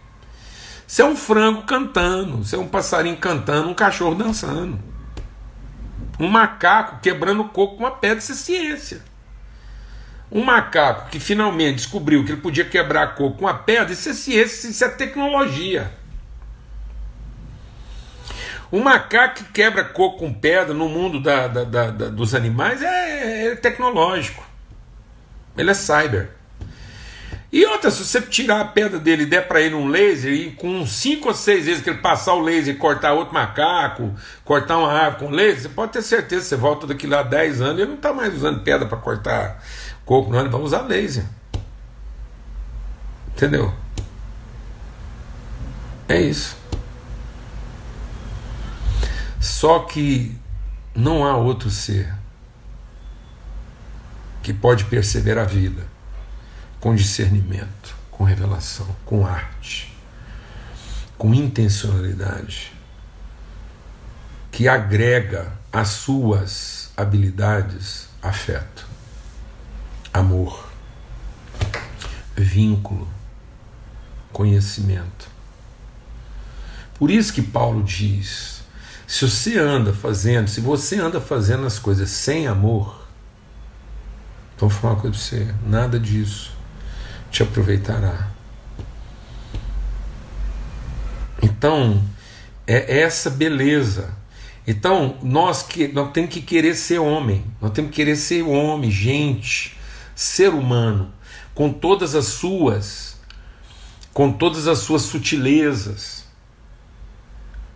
Você 0.87 1.03
é 1.03 1.05
um 1.05 1.15
frango 1.15 1.61
cantando, 1.61 2.43
você 2.43 2.55
é 2.55 2.59
um 2.59 2.67
passarinho 2.67 3.17
cantando, 3.17 3.69
um 3.69 3.75
cachorro 3.75 4.15
dançando. 4.15 4.79
Um 6.19 6.29
macaco 6.29 6.99
quebrando 6.99 7.43
coco 7.43 7.77
com 7.77 7.83
uma 7.83 7.91
pedra, 7.91 8.17
isso 8.17 8.31
é 8.31 8.35
ciência. 8.35 9.03
Um 10.33 10.43
macaco 10.43 11.11
que 11.11 11.19
finalmente 11.19 11.75
descobriu 11.75 12.25
que 12.25 12.31
ele 12.31 12.41
podia 12.41 12.65
quebrar 12.65 13.13
coco 13.13 13.37
com 13.37 13.45
uma 13.45 13.53
pedra, 13.53 13.93
isso 13.93 14.09
é 14.09 14.13
ciência, 14.13 14.67
isso 14.67 14.83
é 14.83 14.89
tecnologia. 14.89 15.91
Um 18.71 18.81
macaco 18.81 19.35
que 19.35 19.51
quebra 19.51 19.83
coco 19.83 20.17
com 20.17 20.33
pedra 20.33 20.73
no 20.73 20.89
mundo 20.89 21.21
da, 21.21 21.47
da, 21.47 21.63
da, 21.63 22.09
dos 22.09 22.33
animais 22.33 22.81
é, 22.81 23.51
é 23.51 23.55
tecnológico. 23.55 24.43
Ele 25.55 25.69
é 25.69 25.73
cyber. 25.75 26.31
E 27.51 27.63
outra, 27.67 27.91
se 27.91 28.03
você 28.03 28.19
tirar 28.19 28.61
a 28.61 28.65
pedra 28.65 28.97
dele 28.97 29.21
e 29.21 29.27
der 29.27 29.47
para 29.47 29.61
ele 29.61 29.75
um 29.75 29.87
laser, 29.87 30.33
e 30.33 30.49
com 30.53 30.83
cinco 30.87 31.27
ou 31.27 31.35
seis 31.35 31.67
vezes 31.67 31.83
que 31.83 31.91
ele 31.91 31.99
passar 31.99 32.33
o 32.33 32.39
laser 32.39 32.73
e 32.73 32.77
cortar 32.79 33.13
outro 33.13 33.35
macaco, 33.35 34.11
cortar 34.43 34.79
uma 34.79 34.91
árvore 34.91 35.27
com 35.27 35.29
laser, 35.31 35.61
você 35.61 35.69
pode 35.69 35.91
ter 35.91 36.01
certeza 36.01 36.41
você 36.41 36.55
volta 36.55 36.87
daqui 36.87 37.05
lá 37.05 37.21
10 37.21 37.61
anos 37.61 37.77
e 37.77 37.81
ele 37.83 37.91
não 37.91 37.97
está 37.97 38.11
mais 38.11 38.33
usando 38.33 38.63
pedra 38.63 38.87
para 38.87 38.97
cortar 38.97 39.61
coco, 40.05 40.31
não, 40.31 40.39
ele 40.39 40.49
vai 40.49 40.61
usar 40.61 40.81
laser. 40.81 41.25
Entendeu? 43.29 43.73
É 46.07 46.21
isso. 46.21 46.57
Só 49.39 49.79
que 49.79 50.37
não 50.95 51.25
há 51.25 51.35
outro 51.35 51.69
ser 51.69 52.13
que 54.41 54.53
pode 54.53 54.85
perceber 54.85 55.37
a 55.37 55.45
vida 55.45 55.85
com 56.79 56.93
discernimento, 56.93 57.95
com 58.11 58.25
revelação, 58.25 58.87
com 59.05 59.25
arte, 59.25 59.97
com 61.17 61.33
intencionalidade, 61.33 62.73
que 64.51 64.67
agrega 64.67 65.51
às 65.71 65.89
suas 65.89 66.91
habilidades 66.95 68.09
afeto, 68.21 68.85
amor, 70.13 70.69
vínculo, 72.35 73.07
conhecimento. 74.31 75.27
Por 76.95 77.09
isso 77.09 77.33
que 77.33 77.41
Paulo 77.41 77.83
diz: 77.83 78.63
se 79.07 79.27
você 79.27 79.57
anda 79.57 79.93
fazendo, 79.93 80.47
se 80.47 80.61
você 80.61 80.99
anda 80.99 81.19
fazendo 81.19 81.65
as 81.65 81.79
coisas 81.79 82.09
sem 82.09 82.47
amor, 82.47 83.07
então 84.55 84.69
vou 84.69 84.79
falar 84.79 84.93
uma 84.93 85.01
coisa 85.01 85.17
para 85.17 85.25
você, 85.25 85.55
nada 85.65 85.99
disso 85.99 86.53
te 87.33 87.41
aproveitará. 87.41 88.29
Então, 91.41 92.01
é 92.67 93.01
essa 93.01 93.29
beleza. 93.29 94.15
Então, 94.65 95.17
nós 95.21 95.63
que 95.63 95.87
nós 95.89 96.11
temos 96.11 96.29
que 96.29 96.41
querer 96.41 96.75
ser 96.75 96.99
homem, 96.99 97.43
nós 97.59 97.71
temos 97.71 97.89
que 97.89 97.97
querer 97.97 98.15
ser 98.15 98.43
homem, 98.43 98.89
gente, 98.89 99.75
ser 100.15 100.49
humano, 100.49 101.11
com 101.53 101.71
todas 101.71 102.15
as 102.15 102.25
suas 102.25 103.13
com 104.13 104.31
todas 104.31 104.67
as 104.67 104.79
suas 104.79 105.01
sutilezas, 105.01 106.23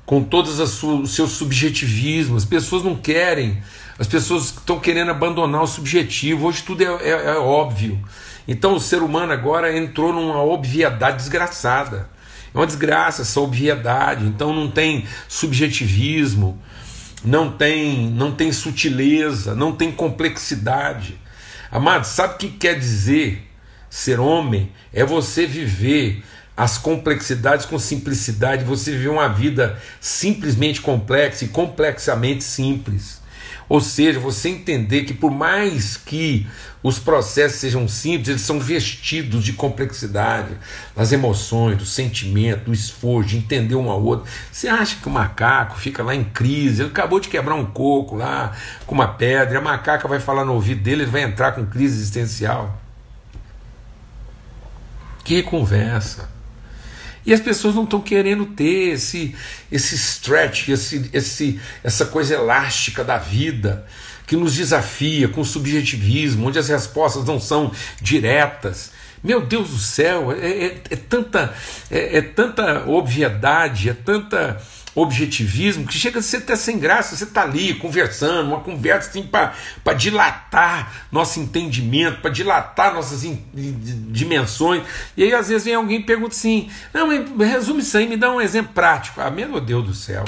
com 0.05 0.23
todos 0.23 0.59
os 0.59 1.15
seus 1.15 1.31
subjetivismos. 1.31 2.43
As 2.43 2.49
pessoas 2.49 2.83
não 2.83 2.95
querem, 2.95 3.61
as 3.97 4.07
pessoas 4.07 4.45
estão 4.45 4.79
querendo 4.79 5.11
abandonar 5.11 5.63
o 5.63 5.67
subjetivo. 5.67 6.47
Hoje 6.47 6.61
tudo 6.63 6.81
é, 6.83 6.85
é, 6.85 7.09
é 7.09 7.35
óbvio. 7.37 7.99
Então 8.47 8.75
o 8.75 8.79
ser 8.79 9.01
humano 9.01 9.33
agora 9.33 9.75
entrou 9.75 10.13
numa 10.13 10.41
obviedade 10.43 11.17
desgraçada. 11.17 12.07
É 12.53 12.57
uma 12.57 12.67
desgraça 12.67 13.23
essa 13.23 13.41
obviedade. 13.41 14.25
Então 14.25 14.53
não 14.53 14.69
tem 14.69 15.05
subjetivismo, 15.27 16.61
não 17.25 17.51
tem, 17.51 18.09
não 18.11 18.31
tem 18.31 18.51
sutileza, 18.53 19.55
não 19.55 19.71
tem 19.71 19.91
complexidade. 19.91 21.19
Amado, 21.71 22.05
sabe 22.05 22.35
o 22.35 22.37
que 22.37 22.49
quer 22.49 22.77
dizer 22.77 23.45
ser 23.89 24.19
homem? 24.19 24.71
É 24.93 25.03
você 25.03 25.45
viver 25.45 26.23
as 26.55 26.77
complexidades 26.77 27.65
com 27.65 27.77
simplicidade, 27.77 28.63
você 28.63 28.91
viver 28.91 29.09
uma 29.09 29.27
vida 29.29 29.79
simplesmente 29.99 30.81
complexa 30.81 31.45
e 31.45 31.49
complexamente 31.49 32.43
simples. 32.43 33.21
Ou 33.69 33.81
seja, 33.81 34.19
você 34.19 34.49
entender 34.49 35.03
que 35.03 35.13
por 35.13 35.29
mais 35.29 35.97
que 35.97 36.47
os 36.81 36.99
processos 36.99 37.59
sejam 37.59 37.87
simples, 37.87 38.29
eles 38.29 38.41
são 38.41 38.59
vestidos 38.59 39.43
de 39.43 39.51
complexidade, 39.53 40.55
das 40.95 41.11
emoções, 41.11 41.77
do 41.77 41.85
sentimento, 41.85 42.65
do 42.65 42.73
esforço, 42.73 43.29
de 43.29 43.37
entender 43.37 43.75
um 43.75 43.89
ao 43.89 44.01
outro. 44.01 44.25
Você 44.51 44.69
acha 44.69 44.95
que 44.95 45.07
o 45.07 45.11
macaco 45.11 45.77
fica 45.77 46.01
lá 46.01 46.15
em 46.15 46.23
crise, 46.23 46.81
ele 46.81 46.89
acabou 46.89 47.19
de 47.19 47.27
quebrar 47.27 47.55
um 47.55 47.65
coco 47.65 48.15
lá 48.15 48.55
com 48.85 48.95
uma 48.95 49.07
pedra, 49.07 49.59
a 49.59 49.61
macaca 49.61 50.07
vai 50.07 50.19
falar 50.19 50.45
no 50.45 50.53
ouvido 50.53 50.81
dele, 50.81 51.03
ele 51.03 51.11
vai 51.11 51.23
entrar 51.23 51.51
com 51.51 51.65
crise 51.65 51.97
existencial. 51.97 52.79
Que 55.25 55.43
conversa! 55.43 56.36
E 57.27 57.33
as 57.33 57.41
pessoas 57.41 57.75
não 57.75 57.83
estão 57.83 57.99
querendo 57.99 58.45
ter 58.45 58.93
esse, 58.93 59.35
esse 59.69 59.95
stretch, 59.95 60.69
esse, 60.69 61.09
esse, 61.11 61.59
essa 61.83 62.05
coisa 62.05 62.35
elástica 62.35 63.03
da 63.03 63.17
vida 63.17 63.85
que 64.25 64.37
nos 64.37 64.55
desafia 64.55 65.27
com 65.27 65.43
subjetivismo, 65.43 66.47
onde 66.47 66.57
as 66.57 66.69
respostas 66.69 67.25
não 67.25 67.37
são 67.37 67.73
diretas. 68.01 68.91
Meu 69.21 69.41
Deus 69.41 69.71
do 69.71 69.77
céu, 69.77 70.31
é, 70.31 70.47
é, 70.47 70.81
é 70.89 70.95
tanta, 70.95 71.53
é, 71.91 72.19
é 72.19 72.21
tanta 72.21 72.87
obviedade, 72.87 73.89
é 73.89 73.93
tanta 73.93 74.61
objetivismo 74.97 75.85
que 75.85 75.93
chega 75.93 76.17
a 76.17 76.21
ser 76.23 76.37
até 76.37 76.55
sem 76.55 76.79
graça. 76.79 77.15
Você 77.15 77.23
está 77.23 77.43
ali 77.43 77.75
conversando, 77.75 78.47
uma 78.47 78.61
conversa 78.61 79.11
assim 79.11 79.21
para 79.21 79.93
dilatar 79.93 80.91
nosso 81.11 81.39
entendimento, 81.39 82.19
para 82.19 82.31
dilatar 82.31 82.95
nossas 82.95 83.21
dimensões. 83.53 84.83
E 85.15 85.23
aí 85.23 85.33
às 85.33 85.49
vezes 85.49 85.65
vem 85.65 85.75
alguém 85.75 85.99
e 85.99 86.03
pergunta 86.03 86.35
assim: 86.35 86.71
não, 86.91 87.09
resume 87.37 87.81
isso 87.81 87.95
aí, 87.95 88.07
me 88.07 88.17
dá 88.17 88.31
um 88.31 88.41
exemplo 88.41 88.73
prático. 88.73 89.21
Ah, 89.21 89.29
meu 89.29 89.61
Deus 89.61 89.85
do 89.85 89.93
céu. 89.93 90.25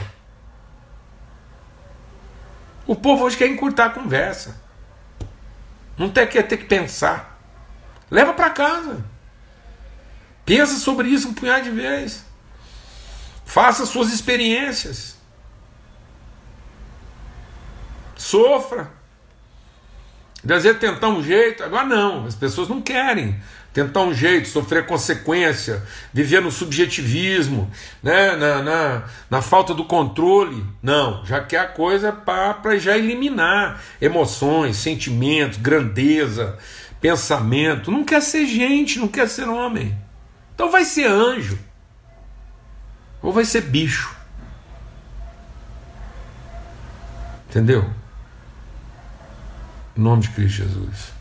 O 2.86 2.96
povo 2.96 3.24
hoje 3.24 3.38
quer 3.38 3.48
encurtar 3.48 3.86
a 3.86 3.90
conversa. 3.90 4.62
Não 5.98 6.10
tem, 6.10 6.28
quer 6.28 6.44
ter 6.44 6.58
que 6.58 6.66
pensar. 6.66 7.40
Leva 8.10 8.34
para 8.34 8.52
casa. 8.52 9.04
Pensa 10.46 10.78
sobre 10.78 11.08
isso 11.10 11.28
um 11.28 11.34
punhado 11.34 11.64
de 11.64 11.72
vezes. 11.72 12.29
Faça 13.50 13.84
suas 13.88 14.14
experiências. 14.14 15.18
Sofra. 18.16 18.92
Vezes 20.44 20.78
tentar 20.78 21.10
um 21.10 21.24
jeito, 21.24 21.64
agora 21.64 21.84
não, 21.84 22.28
as 22.28 22.36
pessoas 22.36 22.70
não 22.70 22.80
querem 22.80 23.42
tentar 23.74 24.02
um 24.02 24.14
jeito, 24.14 24.48
sofrer 24.48 24.86
consequência, 24.86 25.84
viver 26.14 26.44
no 26.44 26.52
subjetivismo, 26.52 27.72
né, 28.04 28.36
na, 28.36 28.62
na, 28.62 29.04
na 29.32 29.42
falta 29.42 29.74
do 29.74 29.84
controle. 29.84 30.64
Não, 30.80 31.26
já 31.26 31.44
quer 31.44 31.60
a 31.62 31.68
coisa 31.68 32.12
para 32.12 32.78
já 32.78 32.96
eliminar 32.96 33.82
emoções, 34.00 34.78
sentimentos, 34.78 35.58
grandeza, 35.58 36.56
pensamento. 37.02 37.90
Não 37.90 38.04
quer 38.04 38.22
ser 38.22 38.46
gente, 38.46 39.00
não 39.00 39.08
quer 39.08 39.28
ser 39.28 39.50
homem. 39.50 39.98
Então 40.54 40.70
vai 40.70 40.86
ser 40.86 41.08
anjo 41.08 41.58
ou 43.22 43.34
vai 43.34 43.46
ser 43.46 43.62
bicho. 43.62 44.16
Entendeu? 47.50 47.90
Em 49.98 50.02
nome 50.02 50.22
de 50.22 50.30
Cristo 50.30 50.58
Jesus. 50.58 51.14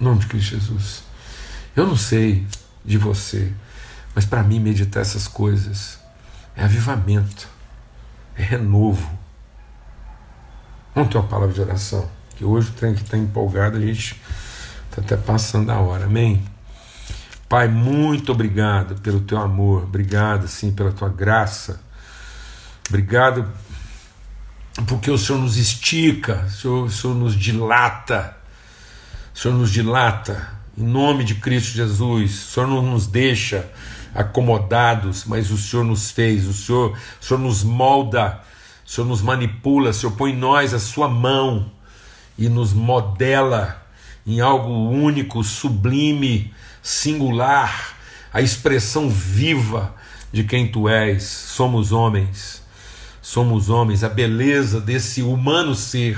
Em 0.00 0.04
nome 0.04 0.20
de 0.20 0.26
Cristo 0.26 0.50
Jesus. 0.50 1.02
Eu 1.74 1.86
não 1.86 1.96
sei 1.96 2.46
de 2.84 2.98
você, 2.98 3.52
mas 4.14 4.24
para 4.24 4.42
mim 4.42 4.58
meditar 4.58 5.00
essas 5.00 5.28
coisas 5.28 5.98
é 6.56 6.64
avivamento, 6.64 7.48
é 8.34 8.42
renovo. 8.42 9.10
Vamos 10.94 11.10
ter 11.10 11.18
uma 11.18 11.28
palavra 11.28 11.54
de 11.54 11.60
oração, 11.60 12.10
que 12.34 12.44
hoje 12.44 12.70
o 12.70 12.72
trem 12.72 12.94
que 12.94 13.02
está 13.02 13.16
empolgado, 13.16 13.76
a 13.76 13.80
gente 13.80 14.20
está 14.90 15.02
até 15.02 15.16
passando 15.16 15.70
a 15.70 15.78
hora, 15.78 16.06
amém? 16.06 16.42
Pai, 17.48 17.68
muito 17.68 18.32
obrigado 18.32 19.00
pelo 19.00 19.20
teu 19.20 19.38
amor, 19.38 19.84
obrigado, 19.84 20.48
sim, 20.48 20.72
pela 20.72 20.90
tua 20.90 21.08
graça, 21.08 21.80
obrigado 22.88 23.48
porque 24.88 25.08
o 25.12 25.16
Senhor 25.16 25.38
nos 25.38 25.56
estica, 25.56 26.44
o 26.44 26.50
Senhor, 26.50 26.84
o 26.86 26.90
Senhor 26.90 27.14
nos 27.14 27.36
dilata, 27.36 28.36
o 29.32 29.38
Senhor 29.38 29.54
nos 29.54 29.70
dilata, 29.70 30.58
em 30.76 30.82
nome 30.82 31.22
de 31.22 31.36
Cristo 31.36 31.76
Jesus, 31.76 32.32
o 32.32 32.52
Senhor 32.52 32.66
não 32.66 32.82
nos 32.82 33.06
deixa 33.06 33.70
acomodados, 34.12 35.24
mas 35.24 35.52
o 35.52 35.56
Senhor 35.56 35.84
nos 35.84 36.10
fez, 36.10 36.46
o 36.46 36.52
Senhor, 36.52 36.98
o 37.20 37.24
Senhor 37.24 37.38
nos 37.38 37.62
molda, 37.62 38.40
o 38.84 38.90
Senhor 38.90 39.06
nos 39.06 39.22
manipula, 39.22 39.90
o 39.90 39.94
Senhor 39.94 40.12
põe 40.16 40.32
em 40.32 40.36
nós 40.36 40.74
a 40.74 40.80
sua 40.80 41.08
mão 41.08 41.70
e 42.36 42.48
nos 42.48 42.72
modela 42.72 43.86
em 44.26 44.40
algo 44.40 44.90
único, 44.90 45.44
sublime, 45.44 46.52
singular, 46.86 47.96
a 48.32 48.40
expressão 48.40 49.10
viva 49.10 49.92
de 50.32 50.44
quem 50.44 50.68
tu 50.68 50.88
és. 50.88 51.24
Somos 51.24 51.90
homens, 51.90 52.62
somos 53.20 53.68
homens, 53.68 54.04
a 54.04 54.08
beleza 54.08 54.80
desse 54.80 55.20
humano 55.20 55.74
ser. 55.74 56.16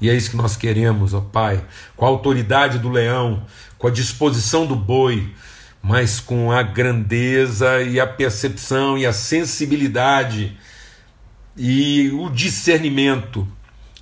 E 0.00 0.10
é 0.10 0.16
isso 0.16 0.30
que 0.30 0.36
nós 0.36 0.56
queremos, 0.56 1.14
ó 1.14 1.20
Pai, 1.20 1.64
com 1.96 2.04
a 2.04 2.08
autoridade 2.08 2.80
do 2.80 2.90
leão, 2.90 3.46
com 3.78 3.86
a 3.86 3.92
disposição 3.92 4.66
do 4.66 4.74
boi, 4.74 5.32
mas 5.80 6.18
com 6.18 6.50
a 6.50 6.64
grandeza 6.64 7.80
e 7.80 8.00
a 8.00 8.06
percepção 8.06 8.98
e 8.98 9.06
a 9.06 9.12
sensibilidade 9.12 10.58
e 11.56 12.10
o 12.12 12.28
discernimento 12.28 13.46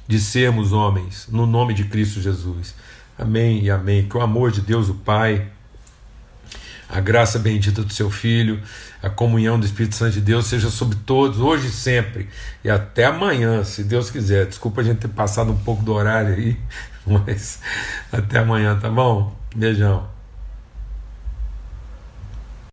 de 0.08 0.18
sermos 0.18 0.72
homens, 0.72 1.28
no 1.30 1.46
nome 1.46 1.74
de 1.74 1.84
Cristo 1.84 2.22
Jesus. 2.22 2.74
Amém 3.18 3.62
e 3.62 3.70
amém. 3.70 4.08
Que 4.08 4.16
o 4.16 4.22
amor 4.22 4.50
de 4.50 4.62
Deus, 4.62 4.88
o 4.88 4.94
Pai 4.94 5.46
a 6.90 7.00
graça 7.00 7.38
bendita 7.38 7.82
do 7.82 7.92
seu 7.92 8.10
Filho, 8.10 8.60
a 9.02 9.08
comunhão 9.08 9.58
do 9.58 9.64
Espírito 9.64 9.94
Santo 9.94 10.12
de 10.12 10.20
Deus 10.20 10.46
seja 10.46 10.70
sobre 10.70 10.96
todos, 11.06 11.38
hoje 11.38 11.68
e 11.68 11.70
sempre, 11.70 12.28
e 12.64 12.70
até 12.70 13.04
amanhã, 13.04 13.62
se 13.64 13.84
Deus 13.84 14.10
quiser. 14.10 14.46
Desculpa 14.46 14.80
a 14.80 14.84
gente 14.84 14.98
ter 14.98 15.08
passado 15.08 15.52
um 15.52 15.58
pouco 15.58 15.82
do 15.82 15.92
horário 15.92 16.34
aí, 16.34 16.56
mas 17.06 17.60
até 18.10 18.38
amanhã, 18.40 18.78
tá 18.78 18.90
bom? 18.90 19.36
Beijão. 19.54 20.19